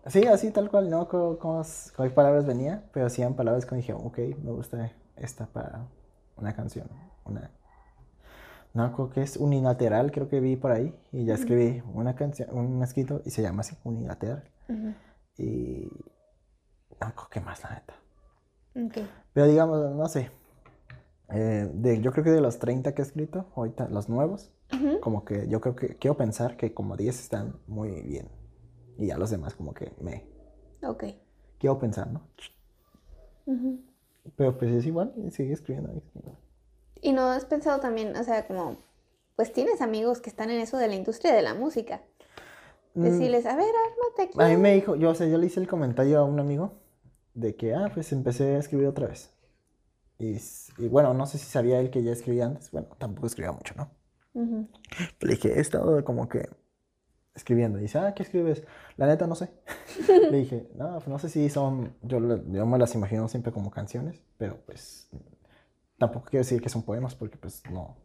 [0.08, 1.64] Sí, así tal cual, no con, con,
[2.12, 5.86] palabras venía, pero hacían palabras que dije, ok, me gusta esta para
[6.36, 6.88] una canción.
[7.24, 7.50] Una,
[8.74, 10.94] no, creo que es unilateral, creo que vi por ahí.
[11.12, 14.44] Y ya escribí una canción, un escrito y se llama así, unilateral.
[15.36, 15.88] Y
[17.00, 17.94] no creo que más, la neta.
[19.32, 20.30] Pero digamos, no sé.
[21.30, 24.52] Eh, de, yo creo que de los 30 que he escrito, ahorita los nuevos,
[25.00, 28.28] como que yo creo que quiero pensar que como 10 están muy bien.
[28.98, 30.26] Y ya los demás como que me...
[30.82, 31.04] Ok.
[31.58, 32.22] Quiero pensar, ¿no?
[34.36, 36.02] Pero pues es igual, sigue escribiendo.
[37.00, 38.78] Y no has pensado también, o sea, como,
[39.36, 42.02] pues tienes amigos que están en eso de la industria de la música.
[42.94, 43.02] Mm.
[43.02, 44.38] Decirles, a ver, ármate aquí.
[44.40, 46.74] A mí me dijo, yo, o sea, yo le hice el comentario a un amigo
[47.34, 49.30] de que, ah, pues empecé a escribir otra vez.
[50.18, 50.36] Y,
[50.78, 52.70] y bueno, no sé si sabía él que ya escribía antes.
[52.70, 53.90] Bueno, tampoco escribía mucho, ¿no?
[54.34, 56.48] le dije, he estado como que
[57.34, 57.78] escribiendo.
[57.78, 58.64] Y dice, ah, ¿qué escribes?
[58.96, 59.50] La neta, no sé.
[60.08, 62.18] Le dije, no, pues no sé si son, yo,
[62.50, 65.10] yo, me las imagino siempre como canciones, pero pues
[65.98, 67.96] tampoco quiero decir que son poemas porque pues no,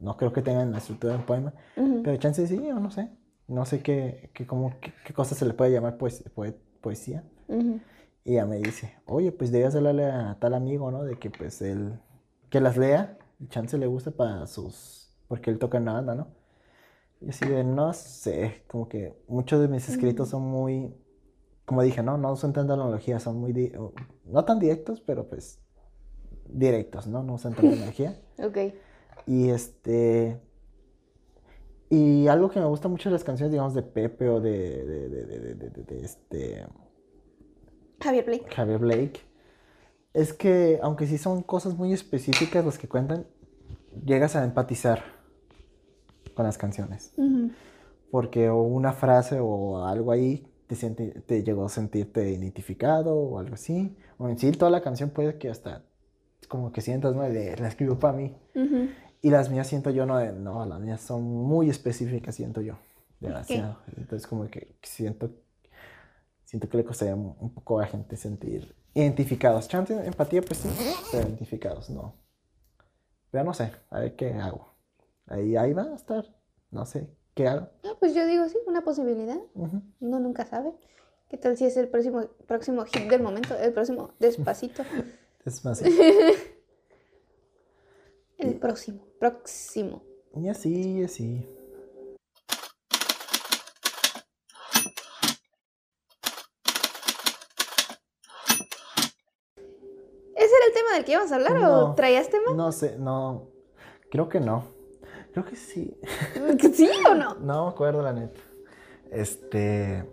[0.00, 3.10] no creo que tengan la estructura de un poema, pero chance sí, o no sé,
[3.46, 6.24] no sé qué, qué, como, qué, cosa se le puede llamar pues,
[6.80, 7.24] poesía.
[8.24, 11.02] Y ella me dice, oye, pues debías hablarle a tal amigo, ¿no?
[11.04, 11.98] De que pues él,
[12.50, 16.14] que las lea, y chance le gusta para sus, porque él toca en la banda,
[16.14, 16.28] ¿no?
[17.24, 20.92] Y así de, no sé, como que muchos de mis escritos son muy,
[21.64, 23.72] como dije, no, no son tanta analogía, son muy,
[24.24, 25.60] no tan directos, pero pues
[26.48, 27.22] directos, ¿no?
[27.22, 28.20] No usan tanta energía.
[28.38, 28.74] ok.
[29.26, 30.40] Y este,
[31.90, 35.08] y algo que me gusta mucho de las canciones, digamos, de Pepe o de, de,
[35.08, 36.66] de, de este
[38.02, 38.46] Javier Blake.
[38.54, 39.20] Javier Blake.
[40.12, 43.26] Es que, aunque sí son cosas muy específicas las que cuentan,
[44.04, 45.02] llegas a empatizar
[46.34, 47.14] con las canciones.
[48.10, 53.54] Porque o una frase o algo ahí te, te llegó a sentirte identificado o algo
[53.54, 53.96] así.
[54.18, 55.84] O en sí, toda la canción puede que hasta
[56.48, 57.22] como que sientas, ¿no?
[57.22, 58.36] De, la escribo para mí.
[59.22, 62.74] Y las mías siento yo, no, no, las mías son muy específicas, siento yo.
[63.20, 63.78] Demasiado.
[63.96, 65.30] Entonces, como que siento
[66.52, 69.68] siento que le costaría un poco a la gente sentir identificados.
[69.68, 70.68] Chance, empatía, pues sí,
[71.10, 72.14] pero identificados, no.
[73.30, 74.71] Pero no sé, a ver qué hago.
[75.32, 76.26] Ahí, ahí va a estar,
[76.70, 77.70] no sé, ¿qué hago?
[77.82, 79.38] No, pues yo digo, sí, una posibilidad.
[79.54, 80.74] Uno nunca sabe.
[81.30, 83.56] ¿Qué tal si es el próximo, próximo hit del momento?
[83.56, 84.82] El próximo despacito.
[85.46, 85.90] despacito.
[88.36, 90.02] el próximo, próximo.
[90.36, 91.48] Y así, y así.
[100.68, 102.52] el tema del que íbamos a hablar o traías tema?
[102.54, 103.48] No sé, no.
[104.10, 104.81] Creo que no.
[105.32, 105.98] Creo que sí.
[106.74, 107.34] ¿Sí o no?
[107.36, 108.40] No me acuerdo, la neta.
[109.10, 110.04] Este.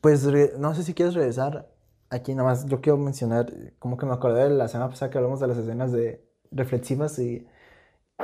[0.00, 0.24] Pues
[0.58, 1.70] no sé si quieres regresar.
[2.10, 5.18] Aquí nada más yo quiero mencionar, como que me acordé de la semana pasada que
[5.18, 7.46] hablamos de las escenas de reflexivas y,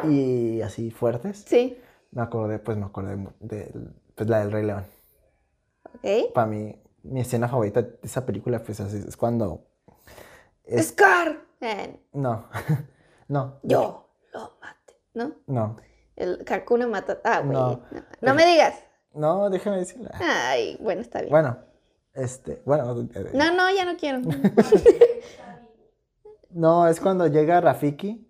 [0.04, 1.44] y así fuertes.
[1.46, 1.78] Sí.
[2.10, 3.72] Me acordé, pues me acordé de,
[4.14, 4.86] pues, la del Rey León.
[5.96, 6.32] Ok.
[6.32, 9.66] Para mí, mi escena favorita de esa película, pues es cuando
[10.78, 11.44] Scar.
[12.12, 12.46] No,
[13.28, 13.58] no.
[13.62, 14.03] Yo
[15.14, 15.32] ¿no?
[15.46, 15.76] No.
[16.16, 17.20] El Kakuna mata.
[17.24, 17.52] Ah, güey.
[17.52, 17.82] No,
[18.20, 18.74] no, me digas.
[19.14, 20.12] No, déjame decirla.
[20.20, 21.30] Ay, bueno, está bien.
[21.30, 21.58] Bueno,
[22.12, 23.08] este, bueno.
[23.14, 24.20] Eh, no, no, ya no quiero.
[26.50, 28.28] no, es cuando llega Rafiki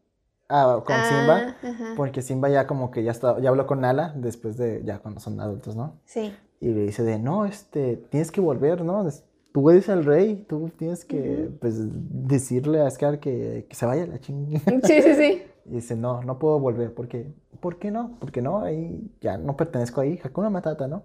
[0.48, 1.56] ah, con ah, Simba,
[1.96, 5.20] porque Simba ya como que ya está, ya habló con Nala después de, ya cuando
[5.20, 6.00] son adultos, ¿no?
[6.04, 6.34] Sí.
[6.60, 9.06] Y le dice de, no, este, tienes que volver, ¿no?
[9.52, 14.06] tú eres el rey, tú tienes que pues, decirle a Scar que, que se vaya
[14.06, 14.80] la chingada.
[14.82, 15.42] Sí, sí, sí.
[15.66, 18.18] Y dice, no, no puedo volver, porque, ¿por qué no?
[18.20, 21.04] Porque no, ahí ya no pertenezco ahí, Hakuna Matata, ¿no?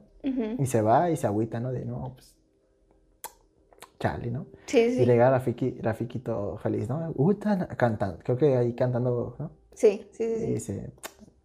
[0.58, 1.72] Y se va y se agüita, ¿no?
[1.72, 2.36] De, no, pues,
[4.00, 4.48] chale, ¿no?
[4.66, 5.02] Sí, sí.
[5.02, 7.14] Y llega Rafiki, Rafiki todo feliz, ¿no?
[7.16, 9.52] Uy, cantando, creo que ahí cantando, ¿no?
[9.74, 10.46] Sí, sí, sí.
[10.46, 10.94] Y dice,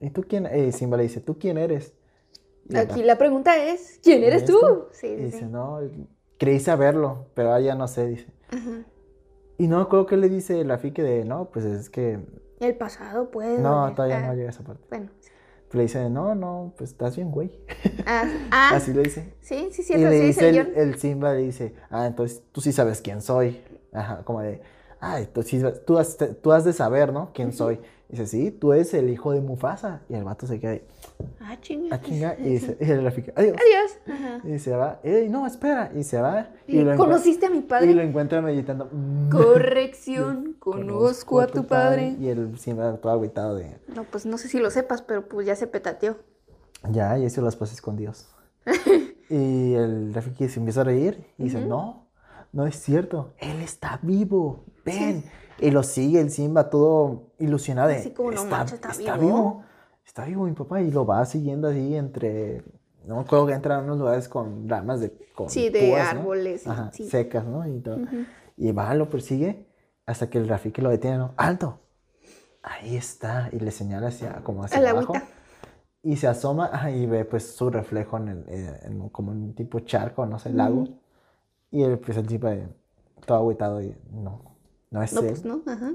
[0.01, 0.49] ¿y tú quién?
[0.53, 1.95] Y Simba le dice, ¿tú quién eres?
[2.75, 4.59] Aquí la pregunta es, ¿quién eres tú?
[4.91, 5.81] Sí, y dice, no,
[6.39, 8.27] creí saberlo, pero ahora ya no sé, dice.
[9.59, 12.19] Y no creo que le dice afique de, no, pues es que...
[12.65, 13.59] El pasado puede...
[13.59, 14.85] No, todavía no llega a esa parte.
[14.89, 15.11] Bueno.
[15.73, 17.51] le dice, no, no, pues estás bien, güey.
[18.07, 18.71] Ah, ah.
[18.75, 19.35] Así le dice.
[19.41, 20.07] Sí, sí, cierto.
[20.07, 23.63] Y le dice el, el, Simba, le dice, ah, entonces tú sí sabes quién soy.
[23.93, 24.63] Ajá, como de,
[25.01, 27.31] ay, tú, sí, tú, has, tú has de saber, ¿no?
[27.33, 27.81] ¿Quién soy?
[28.15, 30.03] Dice, sí, tú eres el hijo de Mufasa.
[30.09, 30.83] Y el vato se queda ahí.
[31.41, 31.97] Ah, chinga.
[31.97, 32.37] Ah, chinga.
[32.39, 33.57] Y dice, y el gráfico, adiós.
[33.57, 34.19] Adiós.
[34.19, 34.49] Ajá.
[34.49, 35.93] Y se va, Ey, no, espera.
[35.95, 36.51] Y se va.
[36.67, 37.91] Y, lo ¿Conociste a mi padre?
[37.91, 38.91] Y lo encuentra meditando.
[39.31, 42.17] Corrección, conozco a tu padre.
[42.19, 43.77] Y él siempre todo agüitado de...
[43.95, 46.17] No, pues no sé si lo sepas, pero pues ya se petateó.
[46.91, 48.29] Ya, y hizo las pases con Dios.
[49.29, 52.09] y el gráfico se empieza a reír y dice, no,
[52.53, 55.25] no es cierto, él está vivo, ven.
[55.59, 57.91] Y lo sigue el Simba todo ilusionado.
[57.91, 59.63] Así como, no está, está, está vivo.
[60.05, 62.63] Está vivo mi papá y lo va siguiendo así entre...
[63.05, 65.13] No me acuerdo que entra en unos lugares con ramas de...
[65.35, 66.67] Con sí, de árboles.
[66.67, 67.67] Ajá, secas, ¿no?
[67.69, 67.99] Y, todo.
[68.57, 69.67] y va, lo persigue
[70.07, 71.35] hasta que el Rafiki lo detiene, ¿no?
[71.37, 71.81] ¡Alto!
[72.63, 73.49] Ahí está.
[73.53, 75.15] Y le señala hacia, como hacia abajo.
[76.03, 80.27] Y se asoma y ve pues su reflejo en, el, eh, como un tipo charco,
[80.27, 80.85] no sé, lago.
[81.71, 82.69] Y él, pues el tipo de,
[83.25, 84.54] todo agüitado y no,
[84.95, 85.93] no es no, Pues no, ajá.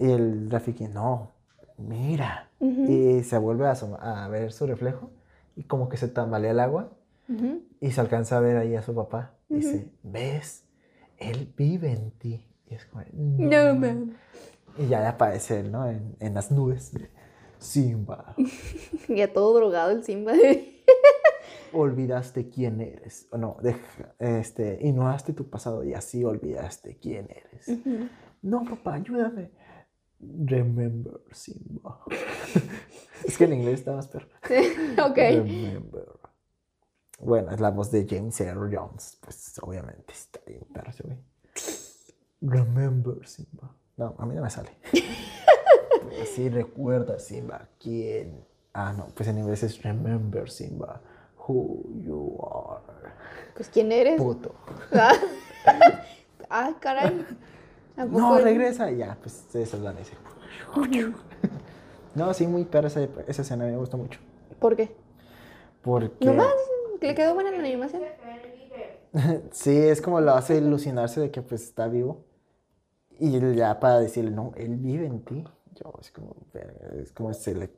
[0.00, 1.30] Y el Rafiki, no,
[1.78, 2.50] mira.
[2.58, 5.10] Y se vuelve a, a, ver su reflejo
[5.54, 6.90] y como que se tambalea el agua
[7.80, 9.34] y se alcanza a ver ahí a su papá.
[9.48, 10.64] Dice, ¿ves?
[11.18, 12.44] Él vive en ti.
[12.66, 14.12] Y es como, no, no
[14.76, 15.88] Y ya aparece él, ¿no?
[15.88, 16.92] En, en las nubes.
[17.60, 18.34] Simba.
[19.08, 20.32] ya todo drogado el Simba.
[21.72, 23.28] olvidaste quién eres.
[23.30, 27.78] O no, deja, este, ignoraste tu pasado y así olvidaste quién eres.
[28.42, 29.50] No, papá, ayúdame.
[30.20, 32.00] Remember, Simba.
[33.24, 34.28] es que en inglés está más perro.
[35.10, 35.16] ok.
[35.16, 36.08] Remember.
[37.20, 39.18] Bueno, es la voz de James Earl Jones.
[39.20, 41.18] Pues obviamente está bien perro ese güey.
[42.40, 43.74] Remember, Simba.
[43.96, 44.70] No, a mí no me sale.
[46.16, 48.44] Pues sí, recuerda, Simba, quién.
[48.72, 51.00] Ah, no, pues en inglés es Remember, Simba,
[51.46, 53.12] who you are.
[53.54, 54.20] Pues quién eres.
[54.20, 54.54] Puto.
[56.48, 57.26] ah, caray.
[57.96, 58.44] ¿A poco No, es?
[58.44, 60.14] regresa y ya, pues se desvanece.
[62.12, 64.18] No, sí, muy perra esa, esa escena, me gustó mucho.
[64.58, 64.92] ¿Por qué?
[65.80, 66.24] Porque.
[66.24, 66.52] Nomás
[67.00, 68.02] que le quedó buena la animación.
[69.52, 72.24] Sí, es como lo hace ilusionarse de que pues está vivo.
[73.18, 75.44] Y ya para decirle, no, él vive en ti.
[75.74, 76.34] Yo, es como,
[76.92, 77.70] es como se le...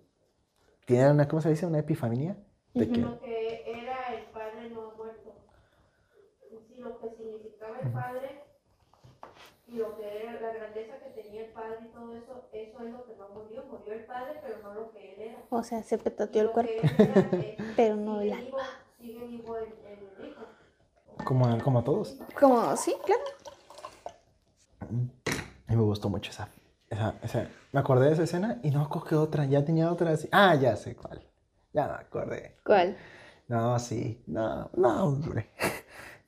[0.87, 1.67] Tiene una, ¿cómo se dice?
[1.67, 2.37] Una epifanía.
[2.75, 5.35] De que, lo que era el padre no muerto.
[6.79, 8.43] Lo que significaba el padre
[9.69, 12.91] y lo que era la grandeza que tenía el padre y todo eso, eso es
[12.93, 13.63] lo que no murió.
[13.71, 15.39] Murió el padre, pero no lo que él era.
[15.51, 16.73] O sea, se petateó el cuerpo.
[16.99, 18.59] eh, Pero no el vivo-
[18.99, 20.43] Sigue vivo el, el hijo.
[21.25, 22.19] como, como a todos.
[22.39, 23.23] Como, sí, claro.
[25.69, 26.49] Y me gustó mucho esa,
[26.93, 29.45] esa, esa- Me acordé de esa escena y no coge otra.
[29.47, 30.29] Ya tenía otra así.
[30.33, 31.23] Ah, ya sé cuál.
[31.73, 32.59] Ya me acordé.
[32.65, 32.97] ¿Cuál?
[33.49, 34.23] No, sí.
[34.27, 35.51] No, no, hombre.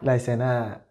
[0.01, 0.85] La escena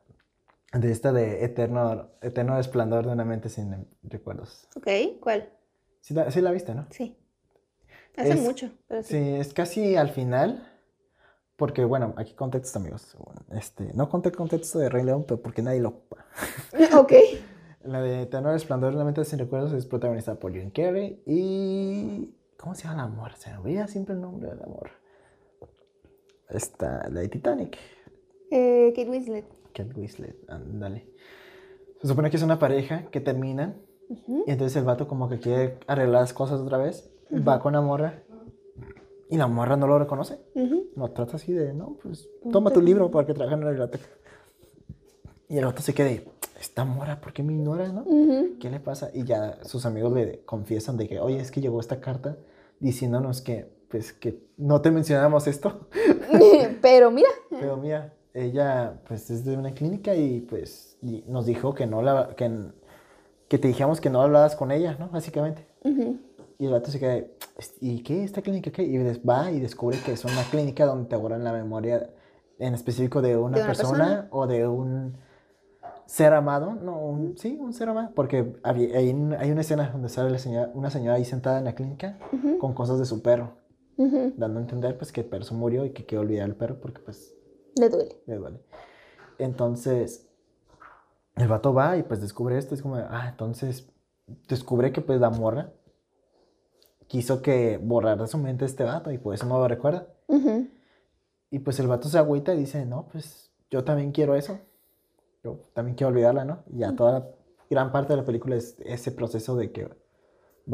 [0.74, 4.68] de esta de eterno, eterno esplendor de una mente sin recuerdos.
[4.76, 4.88] Ok,
[5.20, 5.50] ¿cuál?
[6.02, 6.88] Sí la, sí la viste, ¿no?
[6.90, 7.18] Sí.
[8.18, 9.10] Hace Es- mucho, pero sí.
[9.14, 10.70] Sí, es casi al final.
[11.56, 13.16] Porque, bueno, aquí contexto, amigos.
[13.52, 16.26] Este, no conté contexto de Rey León, pero porque nadie lo ocupa.
[16.98, 17.14] ok.
[17.84, 22.34] La de Eterno Resplandor de una mente sin recuerdos es protagonizada por Jim Carrey y...
[22.58, 23.34] ¿Cómo se llama la amor?
[23.34, 24.90] Se me olvida siempre el nombre del amor.
[26.50, 27.78] Está la de Titanic.
[28.52, 29.46] Eh, Kate Winslet.
[29.74, 31.08] Kate Winslet, ándale.
[32.02, 35.80] Se supone que es una pareja que terminan y entonces el vato como que quiere
[35.88, 37.10] arreglar las cosas otra vez.
[37.32, 38.24] Va con la morra
[39.30, 40.40] y la morra no lo reconoce.
[40.96, 44.06] Lo trata así de, no, pues toma tu libro porque trabaja en la biblioteca.
[45.50, 46.24] Y el vato se queda y,
[46.64, 48.06] esta morra, ¿por qué me ignora, no?
[48.60, 49.12] ¿Qué le pasa?
[49.14, 52.38] Y ya sus amigos le confiesan de que, oye, es que llegó esta carta
[52.80, 55.88] diciéndonos que, pues, que no te mencionábamos esto.
[56.82, 57.28] pero mira.
[57.50, 62.02] Pero mira, ella, pues, es de una clínica y, pues, y nos dijo que no
[62.02, 62.50] la, que,
[63.50, 65.10] que te dijéramos que no hablabas con ella, ¿no?
[65.10, 65.68] Básicamente.
[66.60, 67.26] Y el vato se queda,
[67.82, 68.24] ¿y qué?
[68.24, 68.84] ¿Esta clínica qué?
[68.84, 72.10] Y va y descubre que es una clínica donde te borran la memoria
[72.58, 74.28] en específico de una, De una persona, persona.
[74.32, 75.18] o de un
[76.06, 76.76] ser amado.
[76.76, 78.12] No, un- sí, un ser amado.
[78.16, 81.66] Porque hay, un- hay una escena donde sale la señora, una señora ahí sentada en
[81.66, 82.18] la clínica
[82.60, 83.58] con cosas de su perro,
[83.98, 86.80] dando a entender pues que el perro se murió y que quiere olvidar al perro
[86.82, 87.34] porque pues
[87.80, 88.22] Le duele.
[88.26, 88.60] le duele.
[89.40, 90.30] Entonces,
[91.36, 92.76] el vato va y pues descubre esto.
[92.76, 93.90] Es como, ah, entonces
[94.48, 95.74] descubre que pues la morra
[97.08, 100.08] quiso que borrara de su mente este vato y por eso no lo recuerda.
[100.28, 100.68] Ujú.
[101.52, 104.60] Y pues el vato se agüita y dice, no, pues yo también quiero eso.
[105.44, 106.64] Yo también quiero olvidarla, ¿no?
[106.72, 107.28] Y ya toda la
[107.70, 109.90] gran parte de la película es ese proceso de que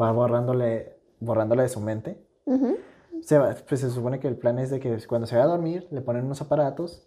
[0.00, 2.24] va borrándole, borrándole de su mente.
[2.44, 2.76] Ujú.
[3.22, 5.46] Se va- pues se supone que el plan es de que cuando se va a
[5.46, 7.06] dormir le ponen unos aparatos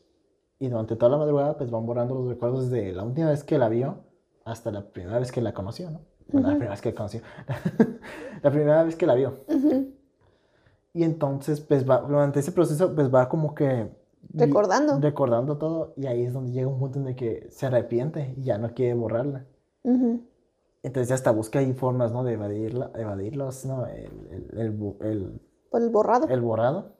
[0.59, 3.57] y durante toda la madrugada pues van borrando los recuerdos de la última vez que
[3.57, 3.97] la vio
[4.45, 6.01] hasta la primera vez que la conoció, ¿no?
[6.27, 7.21] Bueno, la primera vez que la conoció.
[8.43, 9.43] la primera vez que la vio.
[9.47, 9.87] Ujú.
[10.93, 13.89] Y entonces pues va, durante ese proceso pues va como que...
[14.33, 14.99] Recordando.
[14.99, 18.43] Recordando todo y ahí es donde llega un punto en el que se arrepiente y
[18.43, 19.45] ya no quiere borrarla.
[19.83, 20.21] Ujú.
[20.81, 22.23] Entonces hasta busca ahí formas, ¿no?
[22.23, 23.85] De evadirla, evadirlos, ¿no?
[23.87, 25.39] El, el, el
[25.73, 26.27] el- borrado.
[26.27, 26.93] el borrado.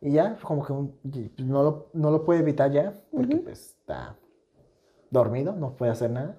[0.00, 0.94] Y ya, como que un-
[1.38, 4.16] no, lo, no lo puede evitar ya, porque pues está
[5.10, 6.36] dormido, no puede hacer nada.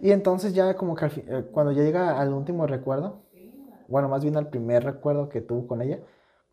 [0.00, 3.20] Y entonces ya como que al fin- eh, cuando ya llega al último recuerdo,
[3.88, 5.98] bueno, más bien al primer recuerdo que tuvo con ella,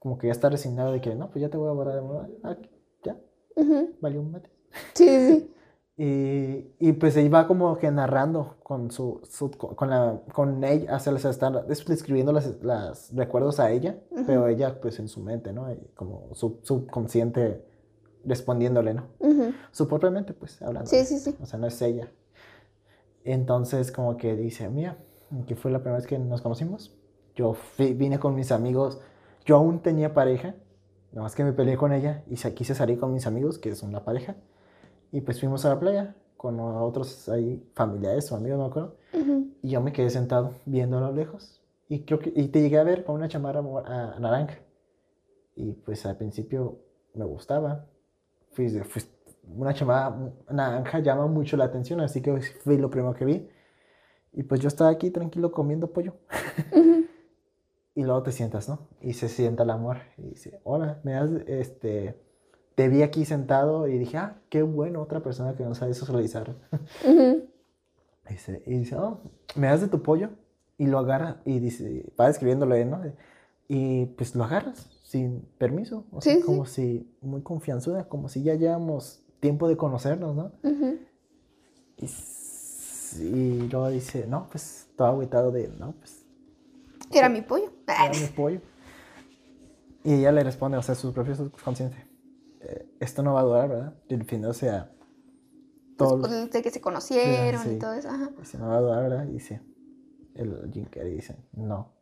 [0.03, 2.01] como que ya está resignado de que no, pues ya te voy a borrar de
[2.01, 2.27] nuevo.
[2.43, 2.55] Ah,
[3.03, 3.17] ya,
[3.55, 3.89] Ujú.
[4.01, 4.51] valió un mate.
[4.93, 5.49] Sí, sí.
[5.95, 10.95] Y, y pues ahí va como que narrando con su, su- con la con ella,
[10.95, 15.53] o sea, les describiendo las, las recuerdos a ella, pero ella pues en su mente,
[15.53, 15.67] ¿no?
[15.93, 17.63] Como su subconsciente
[18.25, 19.03] respondiéndole, ¿no?
[19.19, 19.53] Ujú.
[19.71, 20.89] Su propia mente, pues, hablando.
[20.89, 21.36] Sí, sí, sí.
[21.39, 22.11] O sea, no es ella.
[23.23, 24.97] Entonces como que dice, mira,
[25.47, 26.95] que fue la primera vez que nos conocimos.
[27.36, 28.99] Yo fui- vine con mis amigos,
[29.45, 30.55] yo aún tenía pareja,
[31.11, 33.75] nada más que me peleé con ella y se- quise salir con mis amigos, que
[33.75, 34.35] son la pareja.
[35.11, 38.95] Y pues fuimos a la playa con otros ahí, familiares o amigos, no me acuerdo.
[39.61, 41.61] Y yo me quedé sentado viendo a lo lejos.
[41.87, 44.57] Y creo que y te llegué a ver con una chamarra a- naranja.
[45.55, 46.79] Y pues al principio
[47.13, 47.85] me gustaba.
[48.53, 49.03] Fui, fui-
[49.55, 50.17] una chamarra
[50.49, 53.49] naranja llama mucho la atención, así que fue lo primero que vi.
[54.33, 56.15] Y pues yo estaba aquí tranquilo comiendo pollo.
[57.95, 58.87] Y luego te sientas, ¿no?
[59.01, 59.97] Y se sienta el amor.
[60.17, 62.19] Y dice, hola, me das, este,
[62.75, 66.55] te vi aquí sentado y dije, ah, qué bueno, otra persona que no sabe socializar.
[67.07, 69.21] y, dice, y dice, oh,
[69.55, 70.29] me das de tu pollo.
[70.77, 73.01] Y lo agarra y dice, va describiéndolo, ¿no?
[73.67, 76.05] Y pues lo agarras sin permiso.
[76.11, 80.51] O sea, como si, muy confianzuda, como si ya llevamos tiempo de conocernos, ¿no?
[81.97, 82.09] y,
[83.23, 86.22] y, luego dice, no, pues, todo agüitado de, no, pues.
[87.12, 87.72] Era mi pollo.
[87.88, 88.62] Era mi pollo.
[90.04, 91.97] Y ella le responde, o sea, su propio subconsciente,
[92.62, 93.95] eh, esto no va a durar, ¿verdad?
[94.10, 94.91] Refiriéndose a
[95.97, 96.18] todo.
[96.18, 98.30] Después de que se conocieron y todo eso, ajá.
[98.38, 99.26] Dice, no va a durar, ¿verdad?
[99.28, 99.62] Y dice,
[100.36, 101.93] el Jim Carrey dice, no.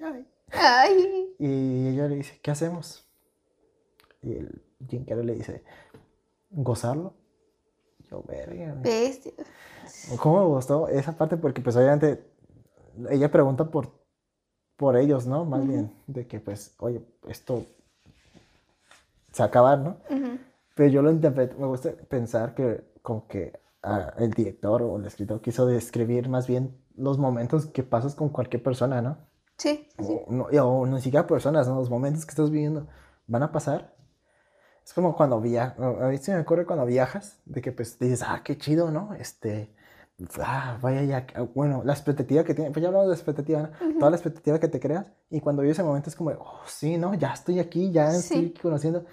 [0.00, 0.26] Ay.
[0.52, 1.34] Ay.
[1.38, 3.06] Y ella le dice, ¿qué hacemos?
[4.22, 5.62] Y el Jim Carrey le dice,
[6.50, 7.14] gozarlo.
[8.10, 8.74] Yo, verga.
[8.82, 9.32] Bestia.
[10.18, 11.36] ¿Cómo me gustó esa parte?
[11.36, 12.29] Porque pues obviamente
[13.08, 13.92] ella pregunta por,
[14.76, 15.44] por ellos, ¿no?
[15.44, 17.64] Más bien, de que pues, oye, esto
[19.32, 19.96] se va a acabar, ¿no?
[20.74, 25.06] Pero yo lo interpreto, me gusta pensar que como que ah, el director o el
[25.06, 29.18] escritor quiso describir más bien los momentos que pasas con cualquier persona, ¿no?
[29.56, 29.88] Sí.
[29.98, 31.76] O, no, o ni siquiera personas, ¿no?
[31.76, 32.86] Los momentos que estás viviendo
[33.26, 33.94] van a pasar
[34.90, 38.24] es como cuando viajas, a mí se me ocurre cuando viajas, de que pues dices,
[38.26, 39.14] ah, qué chido, ¿no?
[39.14, 39.72] Este,
[40.42, 43.98] ah, vaya ya, bueno, la expectativa que tienes, pues ya hablamos de expectativa, ¿no?
[43.98, 46.98] Toda la expectativa que te creas, y cuando vives ese momento es como, oh, sí,
[46.98, 47.14] ¿no?
[47.14, 49.04] Ya estoy aquí, ya estoy conociendo,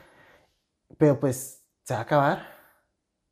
[0.97, 2.57] pero pues se va a acabar.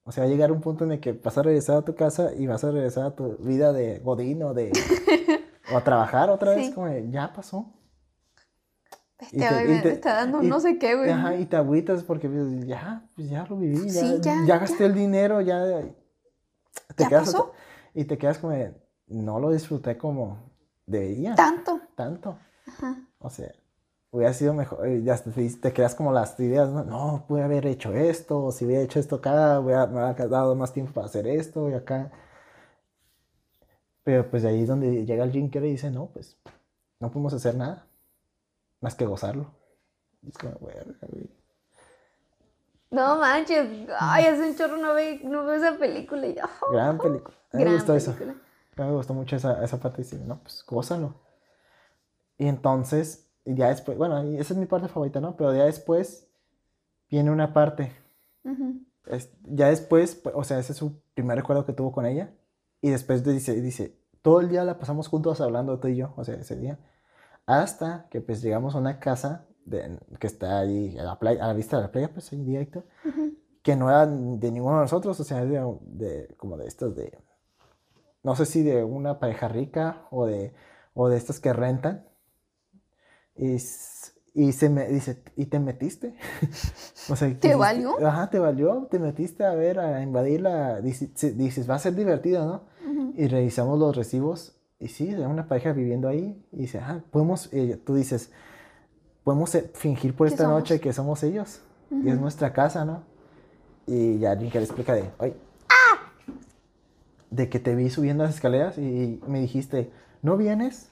[0.03, 1.95] O sea, va a llegar un punto en el que vas a regresar a tu
[1.95, 4.71] casa y vas a regresar a tu vida de godín o de...
[5.73, 7.73] o a trabajar otra vez, como ya pasó.
[9.17, 11.09] Este, y te, está dando no sé qué, güey.
[11.09, 12.30] Ajá, y te agüitas porque
[12.65, 15.84] ya, pues ya lo viví, ya, ya, gasté el dinero, ya.
[16.96, 17.54] Te quedas, pasó?
[17.93, 18.54] Y te quedas como,
[19.08, 20.38] no lo disfruté como
[20.86, 21.36] debía.
[21.36, 21.80] Tanto.
[21.96, 22.38] Tanto.
[22.68, 22.98] Ajá.
[23.20, 23.52] O sea,
[24.12, 27.66] hubiera sido mejor, eh, ya te, te quedas como las ideas, no, no, pude haber
[27.68, 31.08] hecho esto, o si hubiera hecho esto acá, hubiera, me hubiera dado más tiempo para
[31.08, 32.12] hacer esto y acá.
[34.04, 36.38] Pero pues de ahí es donde llega el Jim y dice, no, pues
[37.00, 37.88] no podemos hacer nada
[38.80, 39.52] más que gozarlo.
[40.28, 40.70] Es como,
[42.96, 43.68] No manches,
[44.00, 46.28] ay, es un chorro, no veo, no veo esa película.
[46.28, 46.38] Y,
[46.72, 47.36] Gran película.
[47.52, 48.12] A mí me gustó eso.
[48.12, 50.02] A mí me gustó mucho esa, esa parte.
[50.10, 51.14] Y no, pues gózalo.
[52.38, 55.36] Y entonces, ya después, bueno, esa es mi parte favorita, ¿no?
[55.36, 56.30] Pero ya después
[57.10, 57.91] viene una parte.
[59.43, 62.34] ya después, o sea, ese es su primer recuerdo que tuvo con ella.
[62.80, 66.24] Y después dice, dice, todo el día la pasamos juntos hablando tú y yo, o
[66.24, 66.80] sea, ese día.
[67.46, 71.47] Hasta que pues llegamos a una casa de, que está ahí a la, playa, a
[71.47, 72.84] la vista de la playa, pues ahí directo,
[73.61, 77.18] que no era de ninguno de nosotros, o sea, de, de, como de estos de,
[78.24, 80.53] no sé si de una pareja rica o de,
[80.93, 82.05] o de estos que rentan.
[83.36, 83.57] Y,
[84.34, 86.16] y se me dice, ¿y te metiste?
[87.09, 88.03] o sea, ¿Te valió?
[88.05, 90.82] Ajá, te valió, te metiste a ver, a invadirla.
[90.82, 92.63] Dices, dices va a ser divertido, ¿no?
[93.16, 96.43] Y revisamos los recibos y sí, de una pareja viviendo ahí.
[96.51, 98.32] Y dice, ah, podemos, eh, tú dices,
[99.26, 101.59] podemos eh, fingir por esta noche que somos ellos.
[101.91, 103.03] Y es nuestra casa, ¿no?
[103.88, 105.36] Y ya le explica de, oye,
[105.67, 106.11] ¡Ah!
[107.32, 110.91] de que te vi subiendo las escaleras y me dijiste, ¿no vienes?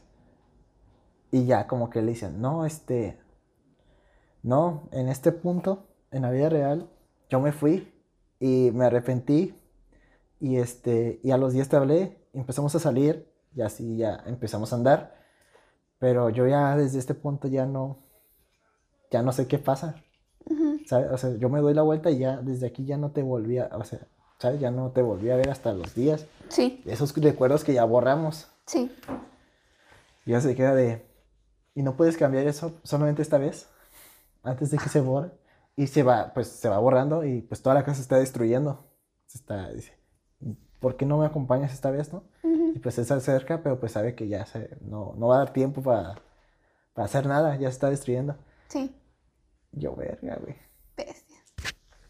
[1.31, 3.19] Y ya como que le dicen, no, este,
[4.41, 6.89] no, en este punto, en la vida real,
[7.29, 7.91] yo me fui
[8.39, 9.55] y me arrepentí
[10.39, 14.73] y este, y a los días te hablé, empezamos a salir y así ya empezamos
[14.73, 15.15] a andar.
[15.99, 18.02] Pero yo ya desde este punto ya no,
[19.13, 19.95] ya no sé qué pasa.
[20.91, 23.59] O sea, yo me doy la vuelta y ya desde aquí ya no te volví
[23.59, 23.99] a, o sea,
[24.39, 24.59] ¿sabes?
[24.59, 26.25] Ya no te volví a ver hasta los días.
[26.49, 26.81] Sí.
[26.85, 28.49] Esos recuerdos que ya borramos.
[28.65, 28.91] Sí.
[30.25, 31.05] Ya se queda de,
[31.75, 33.69] y no puedes cambiar eso solamente esta vez,
[34.41, 35.31] antes de que se borre.
[35.75, 38.85] Y se va, pues se va borrando y pues toda la casa se está destruyendo.
[39.27, 39.93] Se está, dice,
[40.79, 42.23] ¿por qué no me acompañas esta vez, no?
[42.43, 45.39] Y pues él se acerca, pero pues sabe que ya se, no, no va a
[45.39, 46.15] dar tiempo para,
[46.93, 48.35] para hacer nada, ya se está destruyendo.
[48.67, 48.95] Sí.
[49.73, 50.55] Yo, verga, güey.
[50.95, 51.37] Bestia.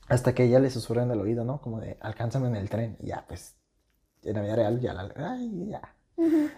[0.07, 1.61] Hasta que ella le susurra en el oído, ¿no?
[1.61, 2.97] Como de, alcánzame en el tren.
[2.99, 3.55] Y ya, pues,
[4.23, 5.11] en la vida real, ya la...
[5.15, 5.81] Ay, ya.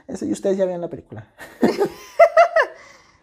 [0.07, 1.27] Eso y ustedes ya vean la película.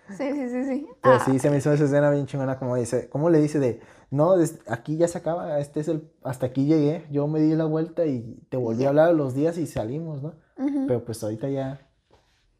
[0.08, 0.88] sí, sí, sí, sí.
[1.02, 3.80] Pero sí, se me hizo esa escena bien chingona, como dice, ¿cómo le dice de,
[4.10, 4.34] no,
[4.68, 8.06] aquí ya se acaba, este es el, hasta aquí llegué, yo me di la vuelta
[8.06, 10.34] y te volví a hablar los días y salimos, ¿no?
[10.86, 11.90] Pero pues ahorita ya,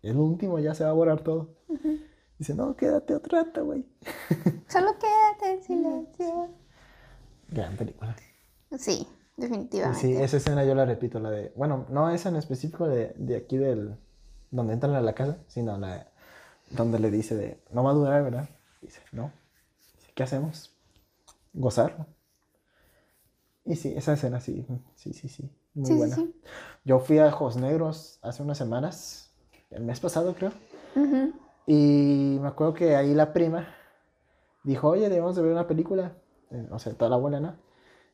[0.02, 1.56] es lo último, ya se va a borrar todo.
[2.38, 3.86] Dice, no, quédate otro rato, güey.
[4.66, 5.11] Solo quédate
[5.68, 6.48] en silencio.
[7.50, 8.16] Gran película.
[8.78, 9.06] Sí,
[9.36, 10.00] Definitivamente.
[10.00, 13.36] Sí, esa escena yo la repito, la de, bueno, no esa en específico de, de
[13.36, 13.96] aquí del,
[14.50, 16.06] donde entran a la casa, sino la
[16.70, 18.48] donde le dice de, no va a durar, ¿verdad?
[18.80, 19.32] Dice, no.
[20.14, 20.70] ¿Qué hacemos?
[21.54, 22.06] Gozarlo.
[23.64, 26.16] Y sí, esa escena sí, sí, sí, sí, muy Sí, buena.
[26.16, 26.34] sí.
[26.84, 29.30] Yo fui a Ojos Negros hace unas semanas,
[29.70, 30.52] el mes pasado creo,
[31.66, 33.68] y me acuerdo que ahí la prima
[34.64, 36.16] dijo, oye, debemos de ver una película,
[36.50, 37.56] Eh, o sea, toda la abuela, ¿no?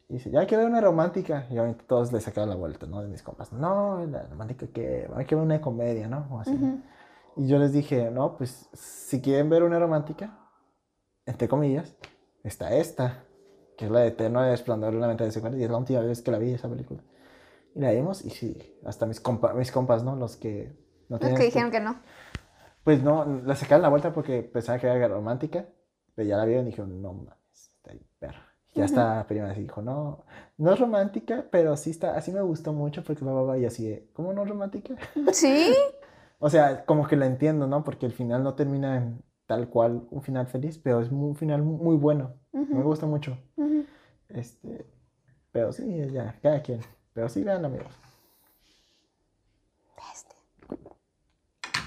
[0.08, 1.46] Y dice, ya hay que ver una romántica.
[1.50, 3.02] Y obviamente todos le sacaron la vuelta, ¿no?
[3.02, 3.52] De mis compas.
[3.52, 6.28] No, la romántica que hay que ver una comedia, ¿no?
[6.30, 6.54] O así.
[6.54, 6.80] Ujú.
[7.36, 10.38] Y yo les dije, no, pues si quieren ver una romántica,
[11.26, 11.96] entre comillas,
[12.44, 13.24] está esta,
[13.76, 16.00] que es la de Eterno Resplandor de una mente de 50, y es la última
[16.00, 17.02] vez que la vi esa película.
[17.74, 20.16] Y la vimos, y sí, hasta mis, compa- mis compas, ¿no?
[20.16, 20.72] Los que
[21.08, 22.00] no Los que dijeron que no.
[22.84, 25.66] Pues no, la sacaron la vuelta porque pensaban que era romántica,
[26.18, 28.40] pero ya la vieron y dijeron, no mames, está ahí, perro.
[28.74, 30.24] Ya está prima así dijo, no,
[30.56, 33.64] no es romántica, pero sí está, así me gustó mucho porque bla, bla, bla", y
[33.66, 34.96] así, ¿cómo no es romántica?
[35.32, 35.72] Sí.
[36.40, 37.82] O sea, como que la entiendo, ¿no?
[37.82, 41.62] Porque el final no termina en tal cual un final feliz, pero es un final
[41.62, 42.34] muy bueno.
[42.52, 43.36] Me gusta mucho.
[44.28, 44.86] Este,
[45.50, 46.80] pero sí, ya, cada quien.
[47.12, 47.92] Pero sí, vean amigos.
[49.96, 50.38] Bestia.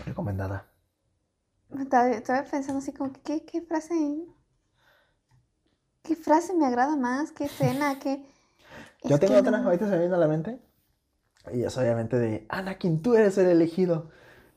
[0.05, 0.70] Recomendada.
[1.79, 3.95] Estaba, estaba pensando así como, ¿qué, qué frase?
[6.03, 7.31] ¿Qué frase me agrada más?
[7.31, 7.99] ¿Qué escena?
[7.99, 8.25] ¿Qué...?
[9.03, 9.65] Yo Es tengo que otra, no.
[9.65, 10.59] ahorita se me viene a la mente.
[11.53, 14.09] Y es obviamente de, Anakin, tú eres el elegido.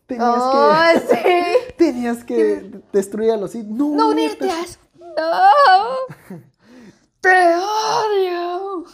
[0.06, 1.16] Tenías ¡Oh, sí!
[1.22, 3.66] que, tenías que destruir a los Sith.
[3.66, 4.44] No, ¡No unirte".
[4.44, 5.90] unirte ¡No!
[7.20, 8.84] ¡Te odio!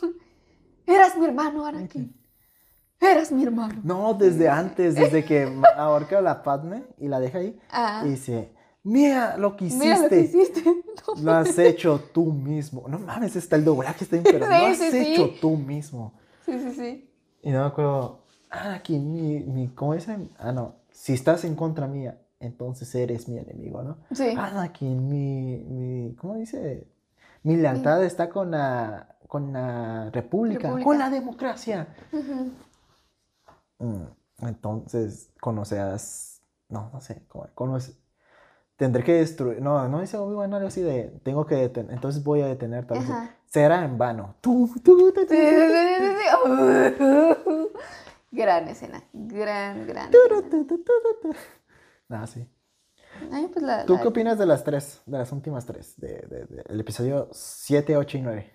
[0.87, 2.15] Eras mi hermano, Anakin.
[3.01, 3.81] Eras mi hermano.
[3.83, 7.59] No, desde antes, desde que ahorca a la Padme y la deja ahí.
[7.71, 9.85] Ah, Y dice, mira lo que hiciste.
[9.87, 10.63] mira lo que hiciste.
[11.17, 11.23] No.
[11.23, 12.85] Lo has hecho tú mismo.
[12.87, 14.97] No mames, está el doblaje, está pero Sí, lo has sí, sí.
[15.15, 16.13] hecho tú mismo.
[16.45, 17.11] Sí, sí, sí.
[17.43, 18.21] Y no me acuerdo,
[18.51, 20.31] Anakin, mi, mi, ¿cómo dicen?
[20.39, 23.97] Ah, no, si estás en contra mía, entonces eres mi enemigo, ¿no?
[24.13, 24.29] Sí.
[24.37, 26.87] Anakin, mi, mi, ¿cómo dice?
[27.43, 30.85] Mi lealtad está con la, con la república, República.
[30.85, 31.89] con la democracia.
[32.13, 32.51] Mm,
[34.39, 37.97] Entonces, conocerás, no, no sé, conoce-
[38.77, 42.41] tendré que destruir, no, no dice Obi-Wan algo así de, tengo que detener, entonces voy
[42.43, 43.09] a detener tal vez.
[43.47, 44.37] Será en vano.
[44.41, 45.27] Tú, tú, tú.
[48.33, 49.03] Gran escena.
[49.13, 50.11] Gran, gran.
[50.11, 50.19] tú.
[52.09, 52.49] Ah, sí.
[53.33, 56.09] Ay, pues la, ¿Tú la- qué opinas de las tres, de las últimas tres, de,
[56.29, 58.53] de- de- el episodio 7, 8 y 9?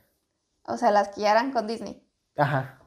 [0.67, 2.07] O sea, las que ya eran con Disney.
[2.37, 2.79] Ajá.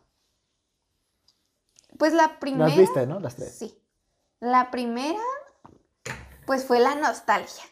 [1.98, 2.68] Pues la primera.
[2.68, 3.20] Las viste, ¿no?
[3.20, 3.56] Las tres.
[3.58, 3.78] Sí.
[4.40, 5.18] La primera,
[6.46, 7.64] pues fue la nostalgia.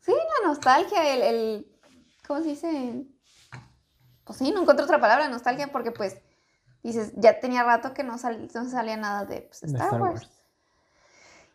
[0.00, 1.80] Sí, la nostalgia, el, el-
[2.26, 3.06] ¿cómo se dice?
[4.24, 6.16] Pues sí, no encuentro otra palabra, nostalgia, porque pues
[6.82, 10.14] dices, ya tenía rato que no, sal- no salía nada de pues, De Star, Wars.
[10.22, 10.30] Wars.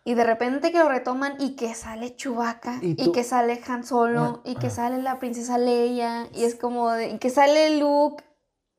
[0.05, 4.41] Y de repente que lo retoman y que sale Chewbacca, Y que sale Han Solo,
[4.45, 8.23] y que sale la princesa Leia, y es como de, y que sale Luke.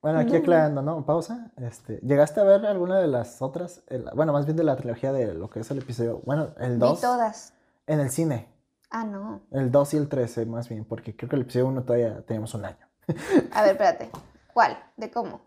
[0.02, 1.04] Bueno, aquí aclarando, ¿no?
[1.04, 1.52] Pausa.
[1.58, 3.82] Este, ¿Llegaste a ver alguna de las otras?
[3.88, 6.22] El- bueno, más bien de la trilogía de lo que es el episodio.
[6.24, 7.00] Bueno, el Vi 2.
[7.00, 7.52] todas.
[7.86, 8.48] En el cine.
[8.90, 9.42] Ah, no.
[9.50, 12.54] El 2 y el 13, más bien, porque creo que el episodio 1 todavía teníamos
[12.54, 12.88] un año.
[13.52, 14.10] A ver, espérate.
[14.54, 14.76] ¿Cuál?
[14.96, 15.42] ¿De cómo?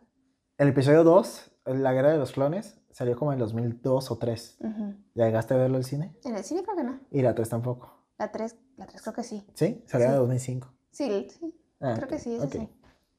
[0.58, 4.58] El episodio 2, La Guerra de los Clones, salió como en 2002 o 3.
[4.60, 4.96] Ujú.
[5.16, 6.16] ¿Ya llegaste a verlo al cine?
[6.24, 7.00] En el cine creo que no.
[7.10, 7.92] Y la 3 tampoco.
[8.20, 9.46] La 3, la 3 creo que sí.
[9.56, 9.84] ¿Sí?
[9.88, 10.18] Salió en Sí.
[10.20, 10.68] 2005.
[10.92, 11.60] Sí, sí.
[11.82, 12.52] Ah, Creo que sí, esa ok.
[12.52, 12.70] sí.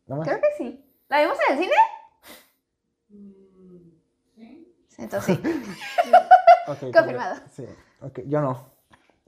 [0.06, 0.93] Creo que sí.
[1.08, 1.74] ¿La vimos en el cine?
[4.98, 5.42] Entonces sí.
[6.66, 7.36] Ok, pero- Confirmado.
[7.52, 7.64] Sí,
[8.00, 8.72] ok, yo no.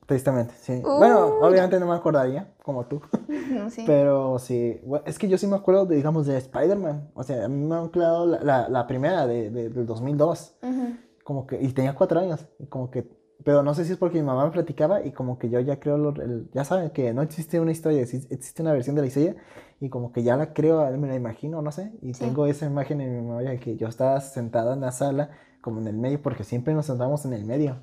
[0.07, 0.73] Tristemente, sí.
[0.75, 1.47] Uy, bueno, no.
[1.47, 3.03] obviamente no me acordaría, como tú.
[3.51, 3.85] No, sí.
[3.87, 7.11] Pero sí, bueno, es que yo sí me acuerdo, de, digamos, de Spider-Man.
[7.15, 10.57] O sea, a mí me han clavado la, la, la primera de, de- del 2002.
[10.63, 10.97] Ujú.
[11.25, 12.47] Como que, y tenía cuatro años.
[12.59, 13.09] Y como que,
[13.45, 15.79] pero no sé si es porque mi mamá me platicaba y como que yo ya
[15.79, 19.03] creo, lo- el- ya saben que no existe una historia, exi- existe una versión de
[19.03, 19.37] la historia.
[19.81, 21.93] Y como que ya la creo, me la imagino, no sé.
[22.03, 22.21] Y Sí.
[22.25, 25.31] tengo esa imagen en mi memoria de que yo estaba sentada en la sala,
[25.61, 27.77] como en el medio, porque siempre nos sentamos en el medio.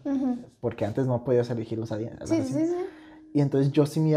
[0.59, 1.91] Porque antes no podías elegir los
[2.25, 2.75] Sí, sí, sí.
[3.33, 4.15] Y entonces yo sí me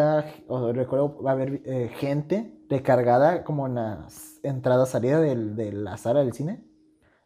[0.49, 5.57] o recuerdo va a haber eh, gente recargada como en la s- entrada salida del-
[5.57, 6.63] de la sala del cine,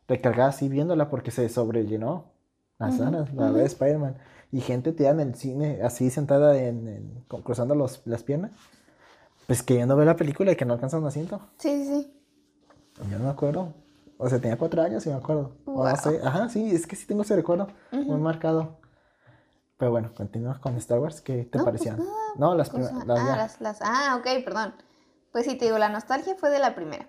[0.09, 2.30] recargada así viéndola porque se sobrellenó
[2.81, 3.55] la Ujú, sala, la ujú.
[3.59, 4.17] de Spider-Man.
[4.53, 8.51] Y gente tirada en el cine, así sentada en, en- cruzando los- las piernas,
[9.47, 11.41] pues queriendo ver la película y que no alcanza un asiento.
[11.59, 12.13] Sí, sí.
[13.11, 13.73] Yo no me acuerdo.
[14.19, 15.53] O sea, tenía cuatro años y me acuerdo.
[15.65, 15.85] O Wow.
[15.91, 16.21] no sé.
[16.23, 18.19] Ajá, sí, es que sí tengo ese recuerdo muy Ujú.
[18.19, 18.79] marcado.
[19.79, 21.21] Pero bueno, continuamos con Star Wars.
[21.23, 21.99] ¿Qué te No, pues parecían?
[21.99, 23.07] nada, no, las primeras.
[23.07, 24.75] las ah, las, las- ah, ok, perdón.
[25.33, 27.09] Pues sí, te digo, la nostalgia fue de la primera.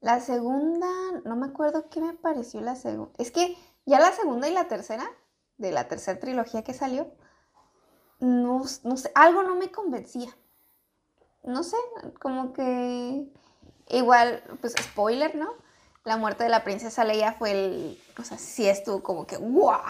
[0.00, 0.86] La segunda,
[1.24, 3.12] no me acuerdo qué me pareció la segunda.
[3.16, 3.56] Es que
[3.86, 5.10] ya la segunda y la tercera,
[5.58, 7.12] de la tercera trilogía que salió,
[8.20, 10.30] no, no sé, algo no me convencía.
[11.42, 11.76] No sé,
[12.20, 13.28] como que
[13.88, 15.52] igual, pues spoiler, ¿no?
[16.04, 19.80] La muerte de la princesa Leia fue el, o sea, sí estuvo como que, ¡guau!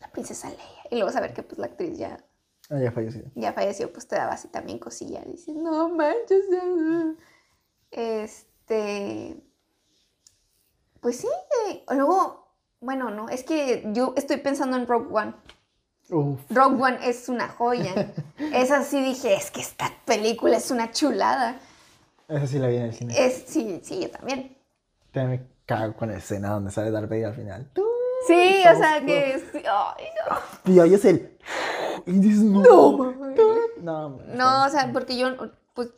[0.00, 0.64] la princesa Leia.
[0.90, 2.24] Y luego saber que pues la actriz ya...
[2.70, 3.22] Ah, ya falleció.
[3.34, 5.22] Ya falleció, pues te daba así también cosilla.
[5.22, 6.44] Dices, no manches.
[7.90, 9.42] Este...
[11.00, 11.28] Pues sí,
[11.68, 12.39] eh, luego,
[12.80, 15.34] bueno, no, es que yo estoy pensando en Rogue One.
[16.50, 18.12] Rogue One es una joya.
[18.54, 21.60] Esa sí dije, es que esta película es una chulada.
[22.28, 23.14] Esa sí la vi en el cine.
[23.16, 24.56] Es, sí, sí, yo también.
[25.12, 27.70] También me cago con la escena donde sale Darth Vader al final.
[28.26, 29.42] Sí, o sea que...
[29.54, 30.72] Ay, no.
[30.72, 31.38] Y ahí es el...
[32.06, 32.62] Y dices, no.
[32.62, 33.12] No,
[33.82, 35.28] no, no, o sea, porque yo,
[35.74, 35.90] pues,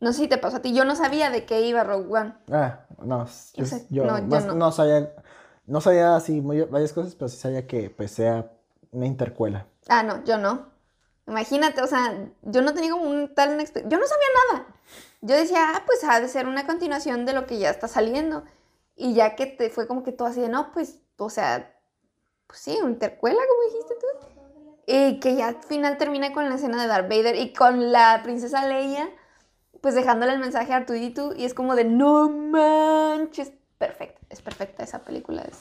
[0.00, 2.34] no sé si te pasó a ti, yo no sabía de qué iba Rogue One.
[2.50, 4.54] Ah, no, yo, yo, no, no.
[4.54, 5.12] no, sabía,
[5.68, 8.50] no sabía así varias cosas, pero sí sabía que pues sea
[8.90, 9.66] una intercuela.
[9.88, 10.66] Ah, no, yo no.
[11.26, 13.58] Imagínate, o sea, yo no tenía como un tal...
[13.58, 14.66] Yo no sabía nada.
[15.20, 18.44] Yo decía, ah, pues ha de ser una continuación de lo que ya está saliendo.
[18.96, 21.78] Y ya que te fue como que todo así de, no, pues, o sea,
[22.46, 24.28] pues sí, intercuela, como dijiste tú.
[24.86, 28.20] Y que ya al final termina con la escena de Darth Vader y con la
[28.22, 29.10] princesa Leia,
[29.82, 34.82] pues dejándole el mensaje a Arturito y es como de, no manches, perfecta, es perfecta
[34.82, 35.56] esa película, es,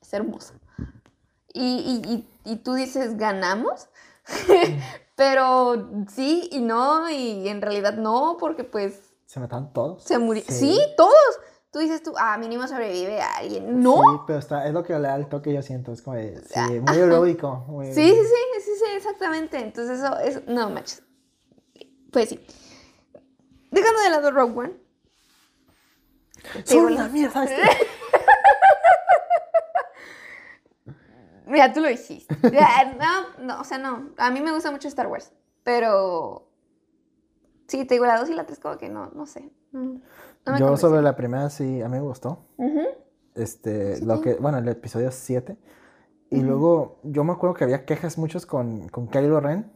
[0.00, 0.54] es hermosa.
[1.58, 3.88] Y, y, tú dices, ¿ganamos?
[5.16, 9.14] Pero sí y no, y en realidad no, porque pues...
[9.24, 10.02] Se matan todos.
[10.02, 10.54] Se murieron.
[10.54, 10.78] Sí.
[10.98, 11.40] todos.
[11.72, 13.80] Tú dices tú, ah, mínimo sobrevive a alguien.
[13.80, 13.96] No.
[13.96, 15.92] Sí, pero está, es lo que le da el toque yo siento.
[15.92, 17.66] Es como de, sí, ah, muy heroico.
[17.84, 19.58] Sí, sí, sí, sí, sí, exactamente.
[19.58, 21.02] Entonces eso es, no manches.
[22.12, 22.40] Pues sí.
[23.70, 24.85] Dejando de lado Rogue One.
[26.64, 27.60] Son una mierda este.
[31.46, 32.36] Mira, tú lo dijiste.
[32.98, 34.10] no, no, o sea, no.
[34.16, 35.32] A mí me gusta mucho Star Wars.
[35.62, 36.48] Pero.
[37.68, 39.50] Sí, te digo, la 2 y la 3 como que no, no sé.
[40.58, 42.46] Yo sobre la primera sí, a mí me gustó.
[43.34, 45.56] Este, lo que, bueno, el episodio 7.
[46.30, 49.72] Y luego, yo me acuerdo que había quejas muchos con, con Kylo Ren.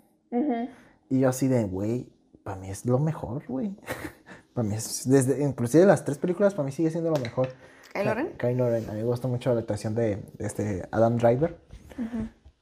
[1.09, 2.13] Y yo así de, güey,
[2.45, 3.77] para mí es lo mejor, güey.
[4.55, 7.49] para mí es, desde, inclusive las tres películas, para mí sigue siendo lo mejor.
[7.93, 8.33] ¿Kylo Ren?
[8.39, 8.89] Kylo Ren.
[8.89, 11.59] A mí me gusta mucho la actuación de, este Adam Driver.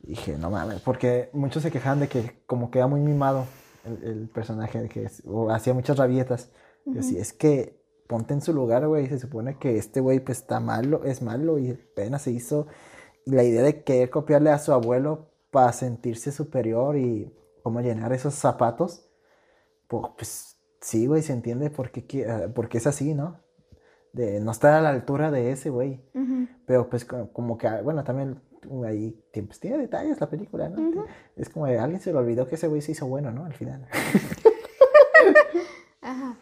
[0.01, 3.47] dije, no mames, porque muchos se quejaban de que como queda muy mimado
[3.85, 6.51] el, personaje, de que o hacía muchas rabietas.
[6.87, 9.07] Y así, es que ponte en su lugar, güey.
[9.09, 12.67] Se supone que este güey pues está malo, es malo y apenas se hizo
[13.27, 18.35] la idea de querer copiarle a su abuelo para sentirse superior y como llenar esos
[18.35, 19.05] zapatos.
[19.89, 23.41] Pues, sí, güey, se entiende por qué, ah, es así, ¿no?
[24.13, 26.03] De no estar a la altura de ese güey.
[26.67, 28.41] Pero pues como que, bueno, también
[28.87, 31.07] ahí pues, tiene detalles la película, ¿no?
[31.37, 33.45] Es como de alguien se le olvidó que ese güey se hizo bueno, ¿no?
[33.45, 33.87] Al final.
[36.01, 36.39] Ajá.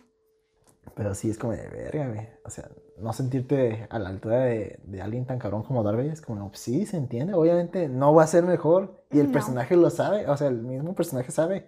[0.95, 2.28] Pero sí es como de verga, güey.
[2.45, 2.68] O sea,
[2.99, 6.61] no sentirte a la altura de, de alguien tan cabrón como Darby es como, pues
[6.61, 7.34] sí, se entiende.
[7.34, 9.05] Obviamente no va a ser mejor.
[9.11, 10.28] Y el personaje lo sabe.
[10.28, 11.66] O sea, el mismo personaje sabe.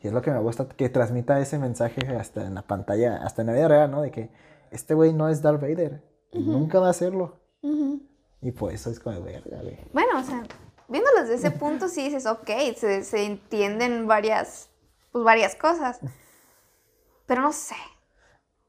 [0.00, 3.42] Y es lo que me gusta, que transmita ese mensaje hasta en la pantalla, hasta
[3.42, 4.02] en la vida real, ¿no?
[4.02, 4.30] De que
[4.70, 6.02] este güey no es Darth Vader.
[6.32, 7.36] Nunca va a serlo.
[8.40, 9.78] Y pues eso es como verga, güey.
[9.92, 10.42] Bueno, o sea,
[10.88, 14.70] viéndolo desde ese punto, sí dices, ok, se, se entienden varias,
[15.12, 16.00] pues varias cosas.
[17.26, 17.76] Pero no sé.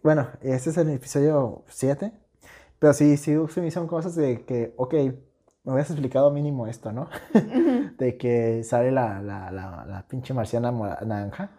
[0.04, 2.12] Bueno, este es el episodio 7.
[2.78, 4.94] Pero sí, sí se me hicieron cosas de que, ok,
[5.64, 7.08] me hubieras explicado mínimo esto, ¿no?
[7.98, 11.52] de que sale la, la, la, la pinche marciana naranja.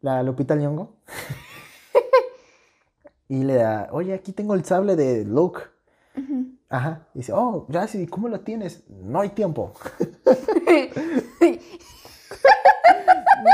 [0.00, 0.96] la Lupita Nyong'o.
[3.28, 5.60] y le da, oye, aquí tengo el sable de Luke.
[6.68, 7.06] Ajá.
[7.14, 8.82] Y dice, oh, gracias, ¿y cómo lo tienes?
[8.88, 9.72] No hay tiempo.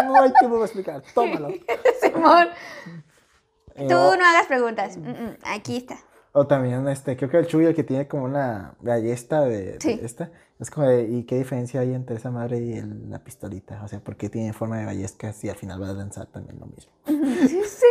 [0.06, 1.50] no hay tiempo para explicar, tómalo.
[2.00, 2.48] Simón.
[3.88, 4.96] Tú no hagas preguntas.
[4.96, 5.98] Mm, mm, aquí está.
[6.32, 10.30] O también, este, creo que el Chuy, el que tiene como una ballesta de, esta,
[10.60, 13.82] es como de, ¿y qué diferencia hay entre esa madre y la pistolita?
[13.82, 16.60] O sea, ¿por qué tiene forma de ballestas y al final va a lanzar también
[16.60, 16.92] lo mismo?
[17.48, 17.86] Sí, sí,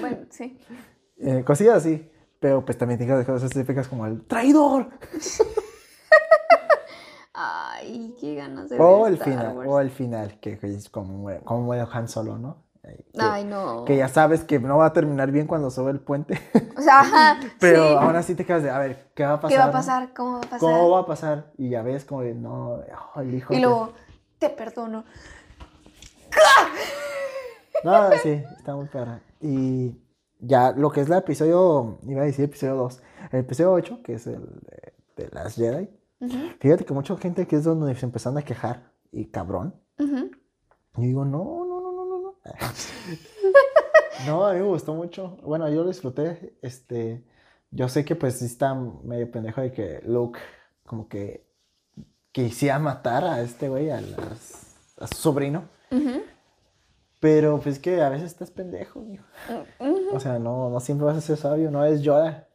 [0.00, 0.58] bueno, sí.
[1.18, 4.90] Eh, cosillas así, pero pues también tiene cosas típicas como el traidor.
[7.32, 12.08] Ay, qué ganas de O el final, o el final, que, es como, como Han
[12.08, 12.64] Solo, ¿no?
[13.18, 13.84] Ay, no.
[13.84, 16.40] Que ya sabes que no va a terminar bien cuando sube el puente.
[16.76, 17.40] O sea, ajá.
[17.60, 19.50] Pero ahora ahora sí te quedas de, a ver, ¿qué va a pasar?
[19.50, 20.14] ¿Qué va a pasar?
[20.14, 20.60] ¿Cómo va a pasar?
[20.60, 21.52] ¿Cómo va a pasar?
[21.56, 22.80] Y ya ves como de, no,
[23.16, 23.54] el hijo.
[23.54, 23.92] Y luego,
[24.38, 25.04] te perdono.
[27.84, 28.88] No, sí, está muy.
[29.40, 29.96] Y
[30.40, 34.14] ya lo que es el episodio, iba a decir episodio 2, el episodio 8, que
[34.14, 34.42] es el
[35.16, 35.88] de, las Jedi,
[36.58, 39.74] fíjate que mucha gente que es donde se empezaron a quejar, y cabrón.
[40.96, 41.77] Y digo, no, no, no, no,
[44.26, 45.36] no, a mí me gustó mucho.
[45.42, 46.56] Bueno, yo lo disfruté.
[46.62, 47.24] Este,
[47.70, 50.40] yo sé que pues sí está medio pendejo de que Luke
[50.84, 51.46] como que
[52.32, 55.68] quisiera matar a este güey, a, a su sobrino.
[57.20, 59.24] Pero pues que a veces estás pendejo, hijo.
[60.12, 62.48] O sea, no, no siempre vas a ser sabio, no es Yoda.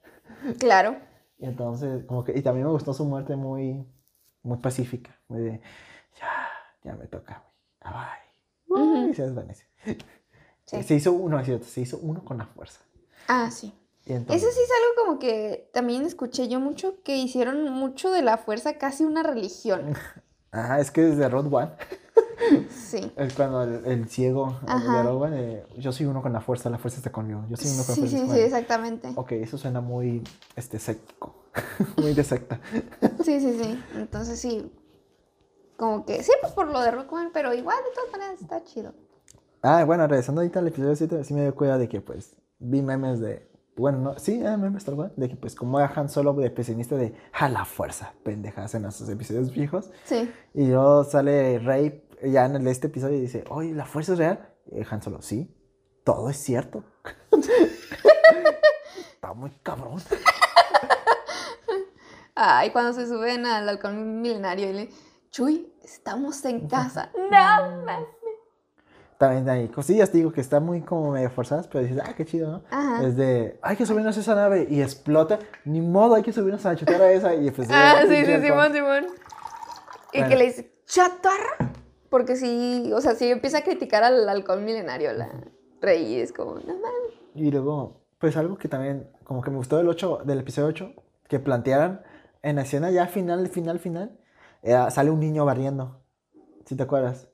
[0.59, 0.97] Claro.
[1.37, 3.85] Y entonces, como que, y también me gustó su muerte muy,
[4.43, 5.61] muy pacífica, muy de,
[6.19, 6.47] ya,
[6.83, 7.43] ya me toca,
[8.67, 9.65] güey, Y se desvanece.
[10.65, 12.79] Se hizo uno, es cierto, se hizo uno con la fuerza.
[13.27, 13.73] Ah, sí.
[14.05, 18.37] Eso sí es algo como que también escuché yo mucho, que hicieron mucho de la
[18.37, 19.95] fuerza casi una religión.
[20.51, 21.71] Ajá, es que desde Rod One.
[22.69, 23.11] Sí.
[23.15, 26.97] Es cuando el, ciego de Rod One, yo soy uno con la fuerza, la fuerza
[26.97, 27.45] está conmigo.
[27.49, 28.17] Yo soy uno con la fuerza.
[28.17, 29.13] Sí, sí, sí, exactamente.
[29.15, 30.21] Ok, eso suena muy
[30.55, 31.33] este, secto.
[31.97, 32.59] muy de secta.
[33.23, 33.83] sí, sí, sí.
[33.95, 34.71] Entonces sí.
[35.77, 38.63] Como que, sí, pues por lo de Rock One, pero igual de todas maneras está
[38.63, 38.93] chido.
[39.65, 42.81] Ah, bueno, regresando ahorita al episodio 7, sí me dio cuenta de que pues vi
[42.81, 46.33] memes de bueno, no, sí, eh, me tal cual, de que pues como Han Solo
[46.33, 49.89] de pesimista de a la fuerza, pendejas en esos episodios viejos.
[50.03, 50.31] Sí.
[50.53, 54.49] Y luego sale Rey ya en este episodio y dice, oye, ¿la fuerza es real?
[54.69, 55.49] Y Han Solo, sí,
[56.03, 56.83] todo es cierto.
[59.13, 59.99] Está muy cabrón.
[62.35, 64.89] Ay, cuando se suben al halcón milenario y le,
[65.31, 67.11] Chuy, estamos en casa.
[67.15, 68.03] No, más
[69.23, 72.51] también hay cosillas, digo, que están muy como medio forzadas, pero dices, ah, qué chido,
[72.69, 73.07] ¿no?
[73.07, 76.65] Es de, hay que subirnos a esa nave y explota, ni modo, hay que subirnos
[76.65, 77.69] a la chatarra esa y pues...
[77.71, 79.05] Ah, sí, sí, Simón, Simón.
[80.11, 81.71] Y que le dice, chatarra,
[82.09, 85.29] porque sí, o sea, sí empieza a criticar al halcón milenario, la
[85.79, 87.13] rey, es como, no mames.
[87.33, 90.93] Y luego, pues algo que también, como que me gustó del, 8, del episodio 8,
[91.29, 92.03] que plantearan
[92.41, 94.19] en la escena ya final, final, final,
[94.89, 96.03] sale un niño barriendo,
[96.65, 97.29] si te acuerdas.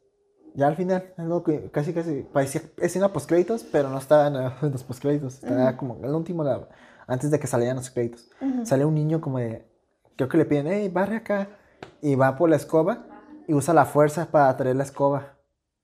[0.55, 4.33] Ya al final, algo que casi casi parecía escena post créditos, pero no estaba en
[4.71, 5.43] los post créditos.
[5.43, 6.43] Estaba como el último,
[7.07, 8.29] antes de que salieran los créditos.
[8.63, 9.67] Sale un niño como de,
[10.15, 11.49] creo que le piden, hey, barre acá.
[12.01, 13.05] Y va por la escoba
[13.47, 15.37] y usa la fuerza para traer la escoba.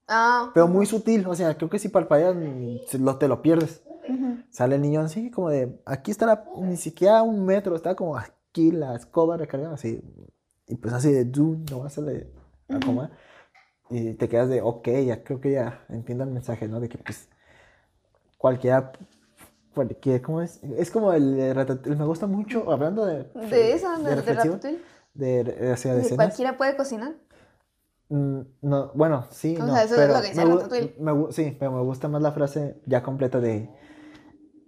[0.08, 0.52] Ah.
[0.54, 2.36] Pero muy sutil, o sea, creo que si palpadeas
[3.00, 3.82] lo, te lo pierdes.
[4.52, 8.16] Sale el niño así como de, aquí está la, ni siquiera un metro, está como
[8.18, 10.02] aquí la escoba recargada así.
[10.68, 12.32] Y pues así de, no va a salir
[12.70, 13.10] a comer
[13.90, 16.80] y te quedas de, ok, ya creo que ya entiendo el mensaje, ¿no?
[16.80, 17.30] De que pues
[18.38, 18.92] cualquiera,
[19.74, 20.64] cualquier, ¿cómo es?
[20.78, 21.56] Es como el,
[21.86, 23.24] me gusta mucho, hablando de...
[23.50, 24.70] De eso, de, de,
[25.14, 26.28] de, de, o sea, de escenas.
[26.28, 27.14] ¿Cualquiera puede cocinar?
[28.10, 30.14] Mm, no, bueno, sí, no, pero
[31.00, 33.68] me, sí, pero me gusta más la frase ya completa de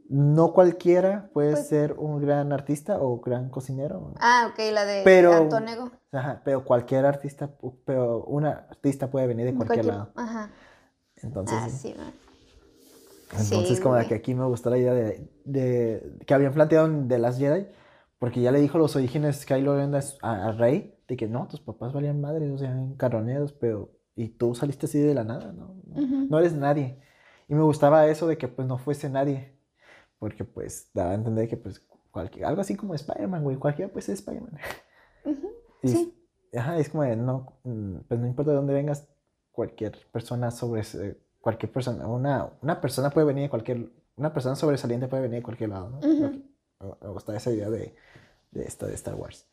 [0.09, 4.13] no cualquiera puede pues ser un gran artista o gran cocinero.
[4.19, 5.91] Ah, ok, la de pero, Antonego.
[6.11, 7.51] Ajá, pero cualquier artista,
[7.85, 10.11] pero una artista puede venir de cualquier, lado.
[10.15, 10.51] Ajá.
[11.17, 11.57] Entonces.
[11.59, 11.95] Ah, sí,
[13.37, 17.37] Entonces, como que aquí me gustó la idea de, de, que habían planteado de las
[17.37, 17.67] Jedi,
[18.17, 21.91] porque ya le dijo los orígenes Kylo Ren a, Rey, de que no, tus papás
[21.91, 23.91] valían madres, o sea, encarroneados, pero.
[24.15, 25.75] Y tú saliste así de la nada, ¿no?
[25.85, 26.99] No, eres nadie.
[27.47, 29.56] Y me gustaba eso de que pues no fuese nadie
[30.19, 34.05] porque pues daba a entender que pues cualquier, algo así como Spider-Man, güey, cualquiera puede
[34.05, 34.57] ser Spider-Man.
[35.83, 36.13] sí.
[36.55, 39.07] Ajá, es como de, no, mm, pues no importa de dónde vengas,
[39.51, 40.83] cualquier persona sobre,
[41.41, 45.43] cualquier persona, una, una persona puede venir de cualquier, una persona sobresaliente puede venir de
[45.43, 45.99] cualquier lado, ¿no?
[45.99, 47.95] Me gusta esa idea de,
[48.51, 49.47] de esta de Star Wars.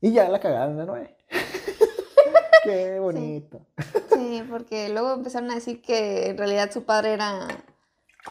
[0.00, 1.16] Y ya la cagaron de nueve.
[2.64, 3.66] Qué bonito.
[4.12, 4.44] Sí.
[4.48, 7.48] porque luego empezaron a decir que en realidad su padre era...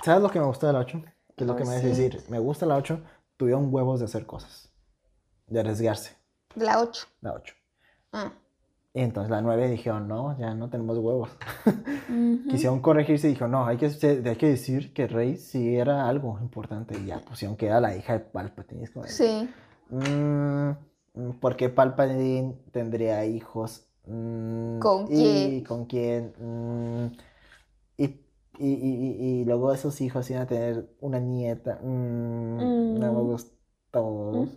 [0.03, 1.03] ¿Sabes lo que me gustó del 8?
[1.37, 3.01] Es lo que me hace decir, me gusta la 8,
[3.37, 4.71] tuvieron huevos de hacer cosas,
[5.47, 6.15] de arriesgarse.
[6.55, 7.07] La 8.
[7.21, 7.53] La 8.
[8.13, 8.31] Ah.
[8.93, 11.29] Y entonces la 9 dijeron, no, ya no tenemos huevos.
[12.49, 16.37] Quisieron corregirse y dijeron, no, hay que, hay que decir que Rey sí era algo
[16.41, 16.99] importante.
[16.99, 18.89] Y ya pusieron que era la hija de Palpatine.
[19.05, 19.49] sí.
[19.89, 20.71] Mm,
[21.39, 23.87] ¿Por qué Palpatine tendría hijos?
[24.05, 25.63] Mm, ¿Con quién?
[25.63, 26.33] ¿Con quién?
[26.39, 27.30] Mm, y
[28.59, 31.79] y, y, y, luego esos hijos iban a tener una nieta.
[31.81, 33.27] Mmm, No me mm.
[33.27, 34.47] gustó.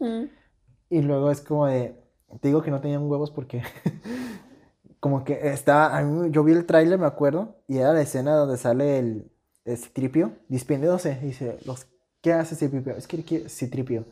[0.91, 2.01] Y luego es como de.
[2.41, 3.63] Te digo que no tenían huevos porque.
[5.01, 6.03] como que estaba.
[6.31, 7.57] yo vi el tráiler, me acuerdo.
[7.69, 9.31] Y era la escena donde sale el,
[9.65, 10.33] el Citripio.
[10.49, 11.19] Dispidiéndose.
[11.21, 11.87] Dice: los,
[12.21, 12.97] ¿Qué hace Citripio?
[12.97, 14.07] Es que Citripio.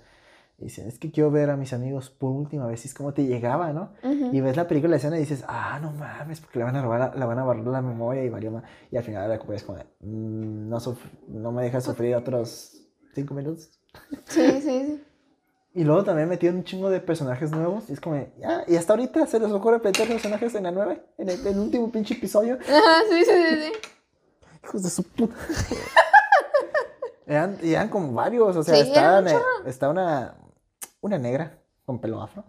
[0.62, 2.84] Y dicen, es que quiero ver a mis amigos por última vez.
[2.84, 3.92] Y es como te llegaba, ¿no?
[4.32, 6.82] Y ves la película, la escena y dices, ah, no mames, porque le van a
[6.82, 8.62] robar, la van a barrer la memoria y valió más.
[8.90, 10.68] Y al final la recuperas como, de, "Mm,
[11.28, 13.70] no, me dejas sufrir otros cinco minutos.
[14.28, 15.04] Sí, sí, sí.
[15.74, 17.88] Y luego también metieron un chingo de personajes nuevos.
[17.88, 20.96] Y es como, ya, y hasta ahorita se les ocurre meter personajes en la nueva,
[21.16, 22.58] en el, en el último pinche episodio.
[22.68, 23.72] Ajá, sí, sí, sí, sí.
[24.64, 25.34] Hijos de su puta.
[27.26, 29.40] eran, y eran como varios, o sea, Sí, ne- chorro.
[29.66, 30.34] está una,
[31.02, 32.44] una negra con pelo afro.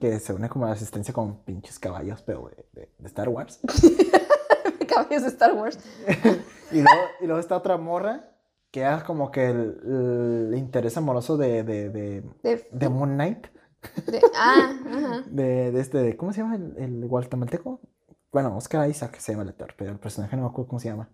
[0.00, 3.28] Que se une como a la asistencia con pinches caballos, pero de, de- de Star
[3.28, 3.60] Wars.
[4.88, 5.78] Caballos de Star Wars.
[6.72, 8.30] Y luego, y luego está otra morra
[8.70, 12.24] que era como que el, el interés amoroso de, de, de,
[12.72, 13.46] De, Moon Knight.
[14.06, 15.24] de- ah, ajá.
[15.26, 17.80] De, de este, ¿cómo se llama el, el guatemalteco?
[18.32, 20.88] Bueno, Oscar Isaac se llama el actor, pero el personaje no me acuerdo cómo se
[20.88, 21.10] llama.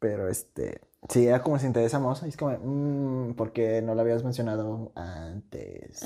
[0.00, 2.26] Pero este, sí, era como ese interés amoroso.
[2.26, 6.02] Y es como, mmm, porque no lo habías mencionado antes.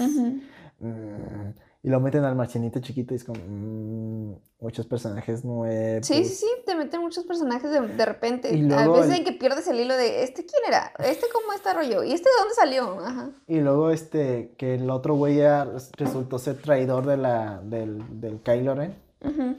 [0.80, 1.50] Mm,
[1.82, 6.06] y lo meten al marchinito chiquito y es como mm, muchos personajes nuevos.
[6.06, 8.54] Sí, sí, sí, te meten muchos personajes de, de repente.
[8.56, 10.92] Y a veces el- en que pierdes el hilo de, ¿este quién era?
[10.98, 12.02] ¿Este cómo está rollo?
[12.04, 13.00] ¿Y este de dónde salió?
[13.06, 13.30] Ajá.
[13.46, 18.20] Y luego este, que el otro güey ya res- resultó ser traidor de la, del,
[18.20, 18.94] del Kylo Ren.
[19.24, 19.56] Ujú,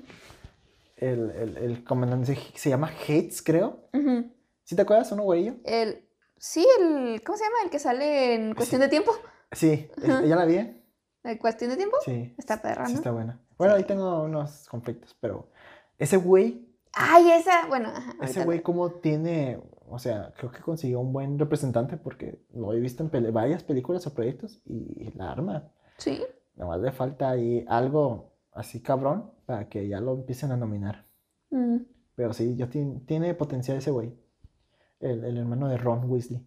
[0.98, 3.80] El, el, el comandante se, se llama Hates, creo.
[3.94, 4.26] ujú.
[4.70, 5.12] ¿Sí te acuerdas?
[5.12, 5.56] ¿Uno güeyillo?
[5.64, 6.08] El,
[6.38, 7.56] sí, el, ¿cómo se llama?
[7.64, 9.12] El que sale en Cuestión de Tiempo.
[9.52, 9.90] Sí,
[10.28, 10.58] ¿ya la vi?
[11.24, 11.98] ¿En Cuestión de Tiempo?
[12.06, 12.36] Sí.
[12.38, 13.42] Está perra, Sí, está buena.
[13.58, 15.50] Bueno, ahí tengo unos conflictos, pero
[15.98, 18.14] ese güey, Ay, esa, bueno, ajá.
[18.22, 22.80] ese güey como tiene, o sea, creo que consiguió un buen representante porque lo he
[22.80, 25.72] visto en pele- varias películas o proyectos y la arma.
[25.98, 26.22] Sí.
[26.58, 31.08] Nomás le falta ahí algo así cabrón para que ya lo empiecen a nominar.
[31.50, 31.78] Mm.
[32.14, 34.14] Pero sí, tiene, tiene potencial ese güey.
[35.00, 36.46] El, el hermano de Ron Weasley.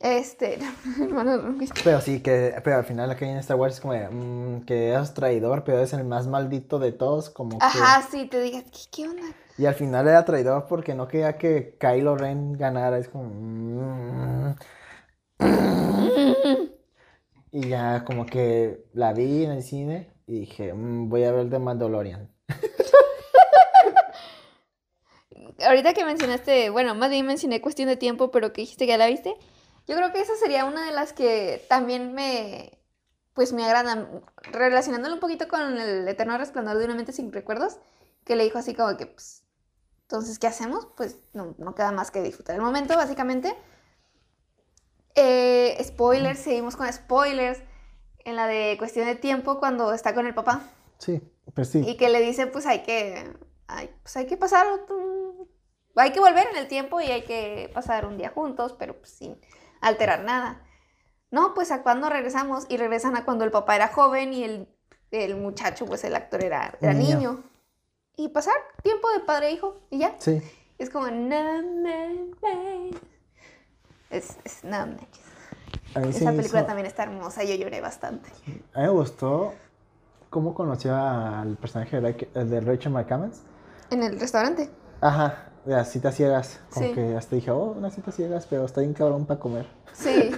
[0.00, 0.58] Este,
[1.00, 3.92] hermano, no, es- Pero sí, que pero al final acá en Star Wars es como
[3.92, 7.64] de, mm, que eres traidor, pero es el más maldito de todos, como que...
[7.64, 9.22] Ajá, sí, te digas, ¿qué, qué onda?
[9.58, 12.98] Y al final era traidor porque no quería que Kylo Ren ganara.
[12.98, 13.24] Es como...
[13.28, 14.54] mm.
[17.54, 21.50] Y ya como que la vi en el cine y dije, "Mm, voy a ver
[21.50, 22.30] The Mandalorian.
[25.60, 28.98] Ahorita que mencionaste, bueno, más bien mencioné Cuestión de Tiempo, pero que dijiste que ya
[28.98, 29.36] la viste,
[29.86, 32.78] yo creo que esa sería una de las que también me,
[33.34, 34.22] pues me agradan,
[34.52, 37.78] relacionándolo un poquito con el eterno resplandor de una mente sin recuerdos,
[38.24, 39.44] que le dijo así como que, pues,
[40.02, 40.86] entonces, ¿qué hacemos?
[40.96, 43.54] Pues no, no queda más que disfrutar el momento, básicamente.
[45.14, 47.60] Eh, spoilers, seguimos con spoilers,
[48.24, 50.62] en la de Cuestión de Tiempo, cuando está con el papá.
[50.98, 51.20] Sí,
[51.54, 51.82] pues sí.
[51.86, 53.32] Y que le dice, pues hay que,
[53.66, 55.31] hay, pues hay que pasar, un-
[56.00, 59.10] hay que volver en el tiempo y hay que pasar un día juntos, pero pues
[59.10, 59.38] sin
[59.80, 60.62] alterar nada.
[61.30, 64.68] No, pues a cuando regresamos y regresan a cuando el papá era joven y el,
[65.10, 67.16] el muchacho, pues el actor era, era Niño.
[67.16, 67.42] niño.
[68.16, 70.14] Y pasar tiempo de padre e hijo y ya.
[70.18, 70.42] Sí.
[70.78, 72.32] Es como, no.
[74.10, 74.86] Es, es, no
[75.94, 78.30] se Esa me película hizo- también está hermosa, yo lloré bastante.
[78.74, 79.54] A mí me gustó
[80.30, 82.12] cómo conoció al personaje de,
[82.44, 83.42] de Rachel McAdams.
[83.90, 84.70] En el restaurante.
[85.00, 86.60] Ajá, las citas ciegas.
[86.72, 86.92] Como Sí.
[86.94, 89.66] que hasta dije, oh, unas citas ciegas, pero está bien cabrón para comer.
[89.92, 90.30] Sí,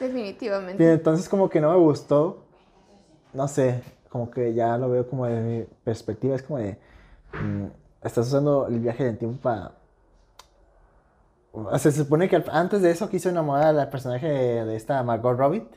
[0.00, 0.92] Y definitivamente.
[0.92, 2.44] entonces como que no me gustó.
[3.32, 6.34] No sé, como que ya lo veo como de mi perspectiva.
[6.36, 6.78] Es como de,
[7.32, 7.66] mm,
[8.02, 9.72] estás usando el viaje del tiempo para...
[11.54, 15.02] O sea, se supone que antes de eso quiso enamorar al personaje de, de esta
[15.02, 15.68] Margot Robbie.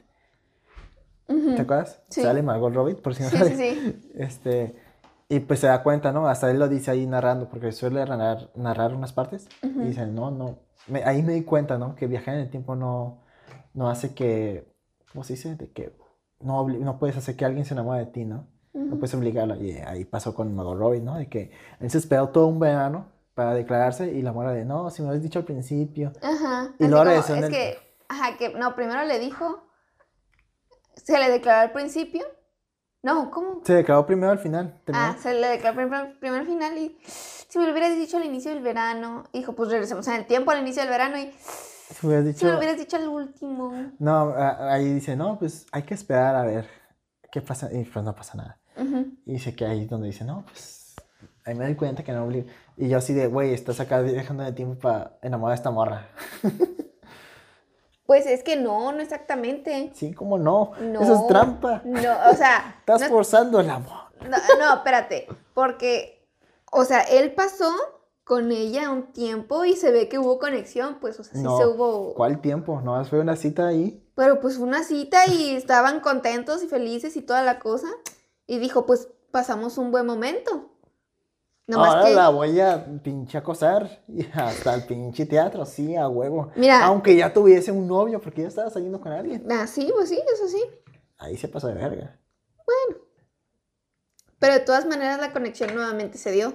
[1.28, 2.02] ¿Te acuerdas?
[2.10, 2.22] Sí.
[2.22, 3.58] Sale Margot Robbie, por si no Sí, sabes.
[3.58, 4.12] sí, sí.
[4.16, 4.76] Este,
[5.28, 6.28] y pues se da cuenta, ¿no?
[6.28, 9.48] Hasta él lo dice ahí narrando, porque suele narrar, narrar unas partes.
[9.64, 10.60] Y dice, no, no.
[10.88, 11.96] Me- ahí me di cuenta, ¿no?
[11.96, 13.22] Que viajar en el tiempo no,
[13.74, 14.72] no hace que,
[15.12, 15.56] ¿cómo se dice?
[15.56, 15.96] De que
[16.42, 18.48] no, no puedes hacer que alguien se enamore de ti, ¿no?
[18.74, 19.56] No puedes obligarlo.
[19.56, 21.16] Y ahí pasó con Margot Robbie, ¿no?
[21.16, 21.50] De que
[21.80, 25.08] él se esperó todo un verano para declararse y la mora de, no, si me
[25.08, 26.12] lo has dicho al principio.
[26.22, 26.74] Ajá.
[26.78, 27.78] Y luego es el- que,
[28.10, 29.64] ajá, que no, primero le dijo,
[30.96, 32.26] se le declaró al principio.
[33.06, 33.62] No, ¿cómo?
[33.64, 34.82] Se declaró primero al final.
[34.84, 35.06] terminó.
[35.06, 38.26] Ah, se le declaró primero, primero al final y si me lo hubieras dicho al
[38.26, 42.08] inicio del verano, dijo, pues regresemos en el tiempo al inicio del verano y Si
[42.08, 42.46] hubieras si dicho...
[42.48, 43.92] me lo hubieras dicho al último.
[44.00, 46.68] No, ahí dice, no, pues hay que esperar a ver
[47.32, 47.70] qué pasa.
[47.72, 48.60] Y pues no pasa nada.
[49.28, 50.96] Y dice que ahí es donde dice, no, pues
[51.46, 52.48] ahí me doy cuenta que no obligo.
[52.76, 56.08] Y yo así de, güey, estás acá dejando de tiempo para enamorar a esta morra.
[58.06, 59.92] Pues es que no, no exactamente.
[59.96, 60.72] Sí, ¿cómo no?
[60.80, 61.02] No.
[61.02, 61.82] Eso es trampa.
[61.84, 62.00] No,
[62.32, 64.06] o sea, Estás no- forzando el amor.
[64.30, 66.26] No, no, espérate, porque,
[66.72, 67.72] o sea, él pasó
[68.24, 71.58] con ella un tiempo y se ve que hubo conexión, pues, o sea, sí No,
[71.60, 72.14] se hubo...
[72.16, 72.82] ¿Cuál tiempo?
[72.82, 74.02] No, fue una cita ahí.
[74.16, 77.88] Pero pues fue una cita y estaban contentos y felices y toda la cosa.
[78.48, 80.70] Y dijo, pues pasamos un buen momento.
[81.68, 82.14] Nomás Ahora que...
[82.14, 86.52] la voy a pinche acosar y hasta el pinche teatro, sí, a huevo.
[86.56, 86.86] Mira.
[86.86, 89.46] Aunque ya tuviese un novio, porque ya estaba saliendo con alguien.
[89.52, 90.64] Ah, sí, pues sí, eso sí.
[91.18, 92.20] Ahí se pasó de verga.
[94.38, 96.54] Pero de todas maneras la conexión nuevamente se dio.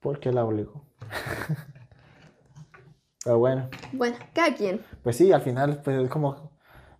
[0.00, 0.84] Porque la obligó.
[3.24, 4.80] Pero bueno, Bueno, cada quien.
[5.02, 6.52] pues sí, al final, pues es como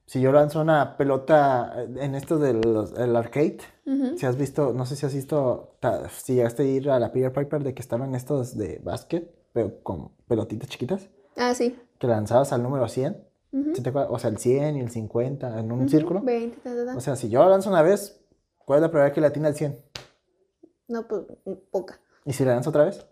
[0.07, 3.59] si yo lanzo una pelota en esto del arcade.
[4.17, 5.77] Si has visto, no sé si has visto,
[6.11, 9.81] si llegaste a ir a la Peter Piper de que estaban estos de básquet, pero
[9.83, 11.79] con pelotitas chiquitas, Ah, sí.
[11.99, 13.17] que lanzabas al número 100,
[13.53, 13.75] Ujú.
[13.75, 14.11] ¿sí te acuerdas?
[14.13, 16.21] o sea, el 100 y el 50 en un círculo.
[16.23, 16.97] 20, ta, ta, ta.
[16.97, 18.21] O sea, si yo la lanzo una vez,
[18.65, 19.79] ¿cuál es la probabilidad que la tiene al 100?
[20.89, 21.23] No, pues
[21.71, 22.01] poca.
[22.25, 23.05] ¿Y si la lanzo otra vez?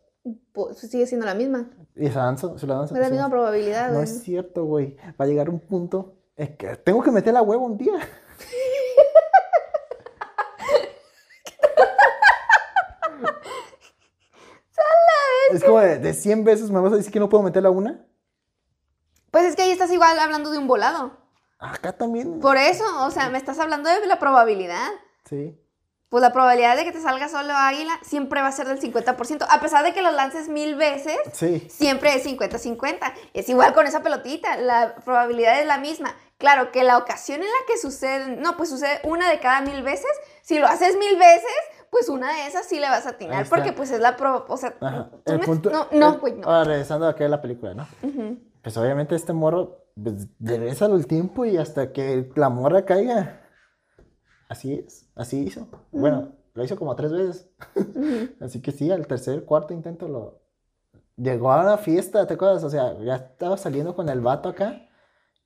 [0.53, 1.71] Pues, sigue siendo la misma.
[1.97, 2.59] ¿Y la lanzo?
[2.59, 4.97] Si la lanzo Es la misma probabilidad, No es cierto, güey.
[5.21, 6.15] Va a llegar un punto.
[6.37, 7.93] Es que tengo que meter la huevo un día.
[15.53, 17.71] Es como de, de 100 veces me vas a decir que no puedo meter la
[17.71, 18.05] una.
[19.31, 21.17] Pues es que ahí estás igual hablando de un volado.
[21.59, 22.41] Acá también.
[22.41, 24.89] Por eso, o sea, me estás hablando de la probabilidad.
[25.25, 25.59] Sí.
[26.15, 29.47] Pues la probabilidad de que te salga solo águila siempre va a ser del 50%.
[29.51, 31.67] A pesar de que lo lances mil veces, Sí.
[31.69, 33.13] siempre es 50-50.
[33.33, 36.15] Es igual con esa pelotita, la probabilidad es la misma.
[36.39, 39.83] Claro que la ocasión en la que sucede, no, pues sucede una de cada mil
[39.83, 40.07] veces.
[40.43, 41.51] Si lo haces mil veces,
[41.91, 44.57] pues una de esas sí le vas a atinar, porque pues es la pro, o
[44.57, 45.11] sea, Ajá.
[45.25, 46.47] ¿tú El me- punto- no, no, güey, no.
[46.47, 47.89] Ahora, regresando acá a la película, ¿no?
[48.63, 53.41] Pues obviamente este morro, pues regrésalo el tiempo y hasta que la morra caiga.
[54.49, 55.67] Así es, así hizo.
[55.91, 57.49] Bueno, lo hizo como tres veces.
[58.41, 60.41] Así que sí, al tercer, cuarto intento lo...
[61.17, 62.65] Llegó a una fiesta, ¿te acuerdas?
[62.65, 64.89] O sea, ya estaba saliendo con el vato acá.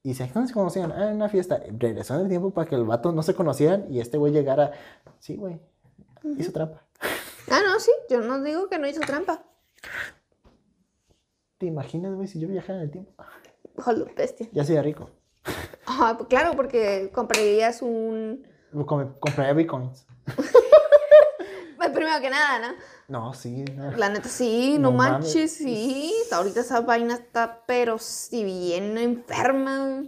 [0.02, 0.92] Y dice, ¿dónde se conocían?
[0.92, 1.60] Ah, en una fiesta.
[1.78, 4.72] Regresó en el tiempo para que el vato no se conocieran y este güey llegara.
[5.18, 5.60] Sí, güey.
[6.38, 6.82] Hizo trampa.
[7.50, 9.44] Ah, no, sí, yo no digo que no hizo trampa.
[11.58, 13.12] ¿Te imaginas, güey, si yo viajara en el tiempo?
[13.76, 14.48] Jolo, bestia.
[14.52, 15.10] Ya sería rico.
[15.86, 18.46] Ah, pues claro, porque comprarías un...
[18.86, 20.06] Com- Compraría bitcoins.
[21.76, 22.74] Pues primero que nada, ¿no?
[23.06, 23.64] No, sí.
[23.76, 23.92] no.
[23.92, 25.26] La neta, sí, no, No mames.
[25.26, 26.12] manches, sí.
[26.32, 30.02] Ahorita esa vaina está, pero si bien enferma.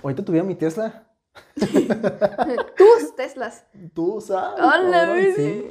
[0.00, 1.08] Ahorita tuviera mi Tesla.
[1.56, 3.64] Tus Teslas.
[3.94, 4.60] Tú sabes.
[4.64, 5.66] Hola, sí.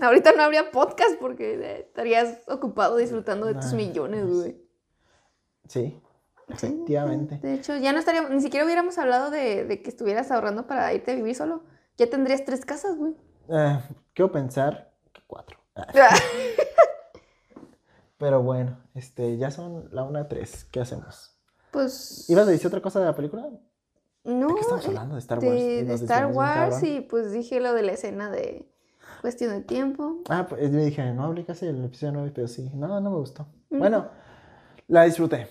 [0.00, 4.62] Ahorita no habría podcast porque estarías ocupado disfrutando de tus millones, pues, güey.
[5.68, 6.00] Sí,
[6.52, 7.38] efectivamente.
[7.42, 10.92] De hecho, ya no estaríamos, ni siquiera hubiéramos hablado de, de que estuvieras ahorrando para
[10.92, 11.62] irte a vivir solo.
[11.96, 13.14] Ya tendrías tres casas, güey.
[13.48, 13.78] Eh,
[14.14, 15.58] quiero pensar que cuatro.
[18.18, 20.64] Pero bueno, este, ya son la una tres.
[20.70, 21.36] ¿Qué hacemos?
[21.70, 22.28] Pues.
[22.28, 23.48] ¿Ibas a decir otra cosa de la película?
[24.24, 24.48] No.
[24.48, 25.14] ¿De qué estamos eh, hablando?
[25.14, 25.60] De Star Wars.
[25.60, 28.70] Y de Star Wars y pues dije lo de la escena de
[29.20, 30.18] cuestión de tiempo.
[30.28, 32.70] Ah, pues yo dije, no hablé casi del episodio 9, pero sí.
[32.74, 33.46] No, no me gustó.
[33.70, 34.08] Bueno,
[34.88, 35.48] la disfruté.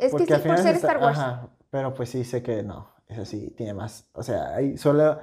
[0.00, 1.18] Es que Porque sí, al por ser está- Star Wars.
[1.18, 4.08] Ajá, pero pues sí sé que no, eso sí tiene más.
[4.14, 5.18] O sea, hay solo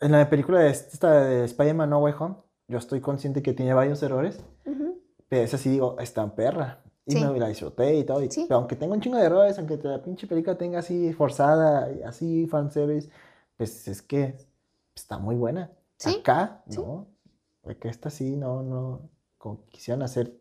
[0.00, 2.36] en la película de esta de Spider-Man No Way Home,
[2.68, 5.00] yo estoy consciente que tiene varios errores, Ujú.
[5.28, 6.82] pero esa sí digo, está en perra.
[7.06, 7.24] Y Sí.
[7.24, 8.22] me la disfruté y todo.
[8.22, 8.44] y- Sí.
[8.46, 12.02] pero aunque tenga un chingo de errores, aunque la pinche película tenga así forzada, y
[12.02, 13.08] así fanservice,
[13.56, 14.36] pues es que
[14.94, 15.70] está muy buena.
[15.96, 16.76] Sí, Acá, sí.
[16.78, 17.06] no.
[17.80, 19.10] Que esta sí, no, no.
[19.38, 20.32] Como que quisieran hacer.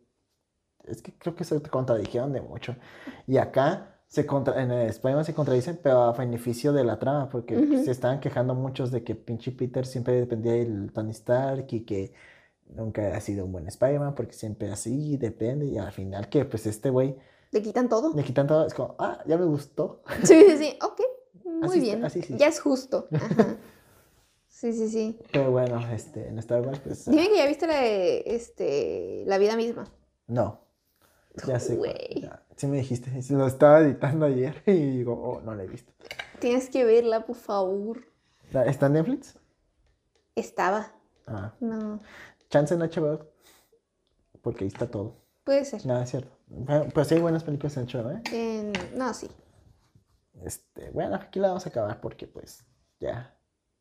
[0.88, 2.76] Es que creo que se contradijeron de mucho.
[3.28, 7.30] Y acá, se contra, en el Spider-Man se contradicen, pero a beneficio de la trama,
[7.30, 11.82] porque se estaban quejando muchos de que pinche Peter siempre dependía del Tony Stark y
[11.82, 12.14] que
[12.70, 15.66] nunca ha sido un buen Spider-Man, porque siempre así depende.
[15.66, 17.18] Y al final, que pues este güey
[17.52, 18.14] Le quitan todo.
[18.16, 18.66] le quitan todo.
[18.66, 20.02] Es como, ah, ya me gustó.
[20.24, 20.80] Sí, sí, sí.
[20.82, 21.02] Ok.
[21.44, 22.06] Muy Así está, bien.
[22.06, 22.36] así sí.
[22.38, 23.08] Ya es justo.
[23.14, 23.58] Ajá.
[24.48, 25.20] Sí, sí, sí.
[25.32, 27.06] Pero bueno, este, en Star Wars, pues.
[27.06, 29.86] Dime que ya viste la este, la vida misma.
[30.28, 30.62] No.
[31.46, 31.78] Ya sé.
[31.78, 32.22] cuál, Güey.
[32.22, 32.44] ya.
[32.56, 33.12] Sí me dijiste.
[33.34, 35.94] Lo estaba editando ayer y digo, oh, no la he visto.
[36.40, 38.06] Tienes que verla, por favor.
[38.66, 39.38] ¿Está en Netflix?
[40.36, 40.92] Estaba.
[41.26, 41.54] Ah.
[41.60, 42.00] No.
[42.50, 43.26] Chance en HBO.
[44.42, 45.16] Porque ahí está todo.
[45.44, 45.86] Puede ser.
[45.86, 46.32] Nada, es cierto.
[47.06, 48.22] Sí hay buenas películas en HBO, ¿eh?
[48.32, 49.30] En- no, sí.
[50.44, 52.64] Este, bueno, aquí la vamos a acabar porque, pues,
[53.00, 53.37] ya.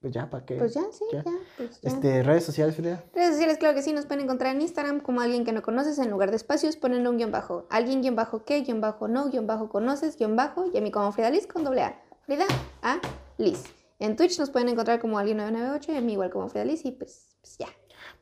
[0.06, 0.54] Pues ya, ¿para qué?
[0.54, 1.24] Pues ya, sí, Ya.
[1.24, 1.32] ya.
[1.56, 1.88] Pues ya.
[1.90, 3.02] Este, redes sociales, Frida.
[3.12, 5.98] Redes sociales, claro que sí, nos pueden encontrar en Instagram como alguien que no conoces,
[5.98, 7.66] en lugar de espacios ponen un guion bajo.
[7.70, 10.92] Alguien guion bajo qué, guion bajo no, guion bajo conoces, guion bajo, y a mí
[10.92, 12.00] como Frida Liz con doble A.
[12.22, 12.44] Frida
[12.82, 13.00] A
[13.38, 13.64] Liz.
[13.98, 17.58] En Twitch nos pueden encontrar como alguien998, en mí igual como Fidelis y pues, pues
[17.58, 17.66] ya.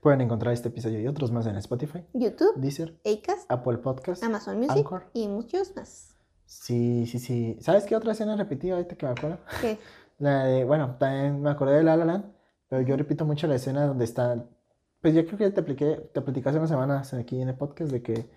[0.01, 4.59] Pueden encontrar este episodio y otros más en Spotify, YouTube, Deezer, Acast, Apple Podcast, Amazon
[4.59, 5.07] Music Anchor.
[5.13, 6.15] y muchos más.
[6.47, 7.57] Sí, sí, sí.
[7.61, 9.39] ¿Sabes qué otra escena repetí ahorita que me acuerdo?
[9.61, 9.79] ¿Qué?
[10.19, 12.33] La de, bueno, también me acordé de La La Land,
[12.69, 14.45] pero yo repito mucho la escena donde está,
[15.01, 17.91] pues yo creo que te apliqué, te platicé hace unas semanas aquí en el podcast
[17.91, 18.29] de que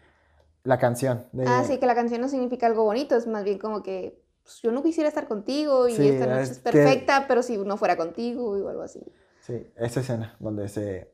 [0.64, 1.46] la canción de...
[1.48, 4.60] Ah, sí, que la canción no significa algo bonito, es más bien como que pues,
[4.62, 7.58] yo no quisiera estar contigo y Sí, esta noche es es que- perfecta, pero si
[7.58, 9.02] no fuera contigo o algo así.
[9.42, 11.14] Sí, esa escena donde se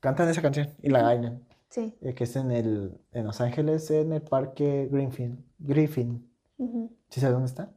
[0.00, 1.94] cantan esa canción y la bailan, Sí.
[2.00, 6.28] eh, que es en el, en Los Ángeles, en el parque Griffin, Griffin.
[6.58, 7.70] ujú, ¿Sí sabes dónde está?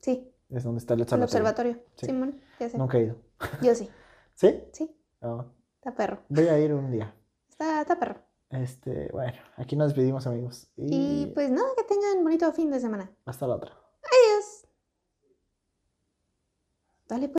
[0.00, 1.24] Sí, Es donde está el el observatorio.
[1.24, 1.82] observatorio.
[1.96, 2.06] Sí.
[2.06, 2.78] Simón, ya sé.
[2.78, 3.16] Nunca he ido.
[3.62, 3.90] Yo sí.
[4.34, 4.64] ¿Sí?
[4.72, 5.44] Sí, Oh,
[5.76, 6.22] está perro.
[6.28, 7.14] voy a ir un día.
[7.50, 8.20] Está, está perro.
[8.50, 10.68] Este, bueno, aquí nos despedimos amigos.
[10.76, 13.10] Y, Y pues nada, que tengan bonito fin de semana.
[13.26, 13.72] hasta la otra.
[13.72, 14.66] Adiós.
[17.08, 17.37] Dale pues.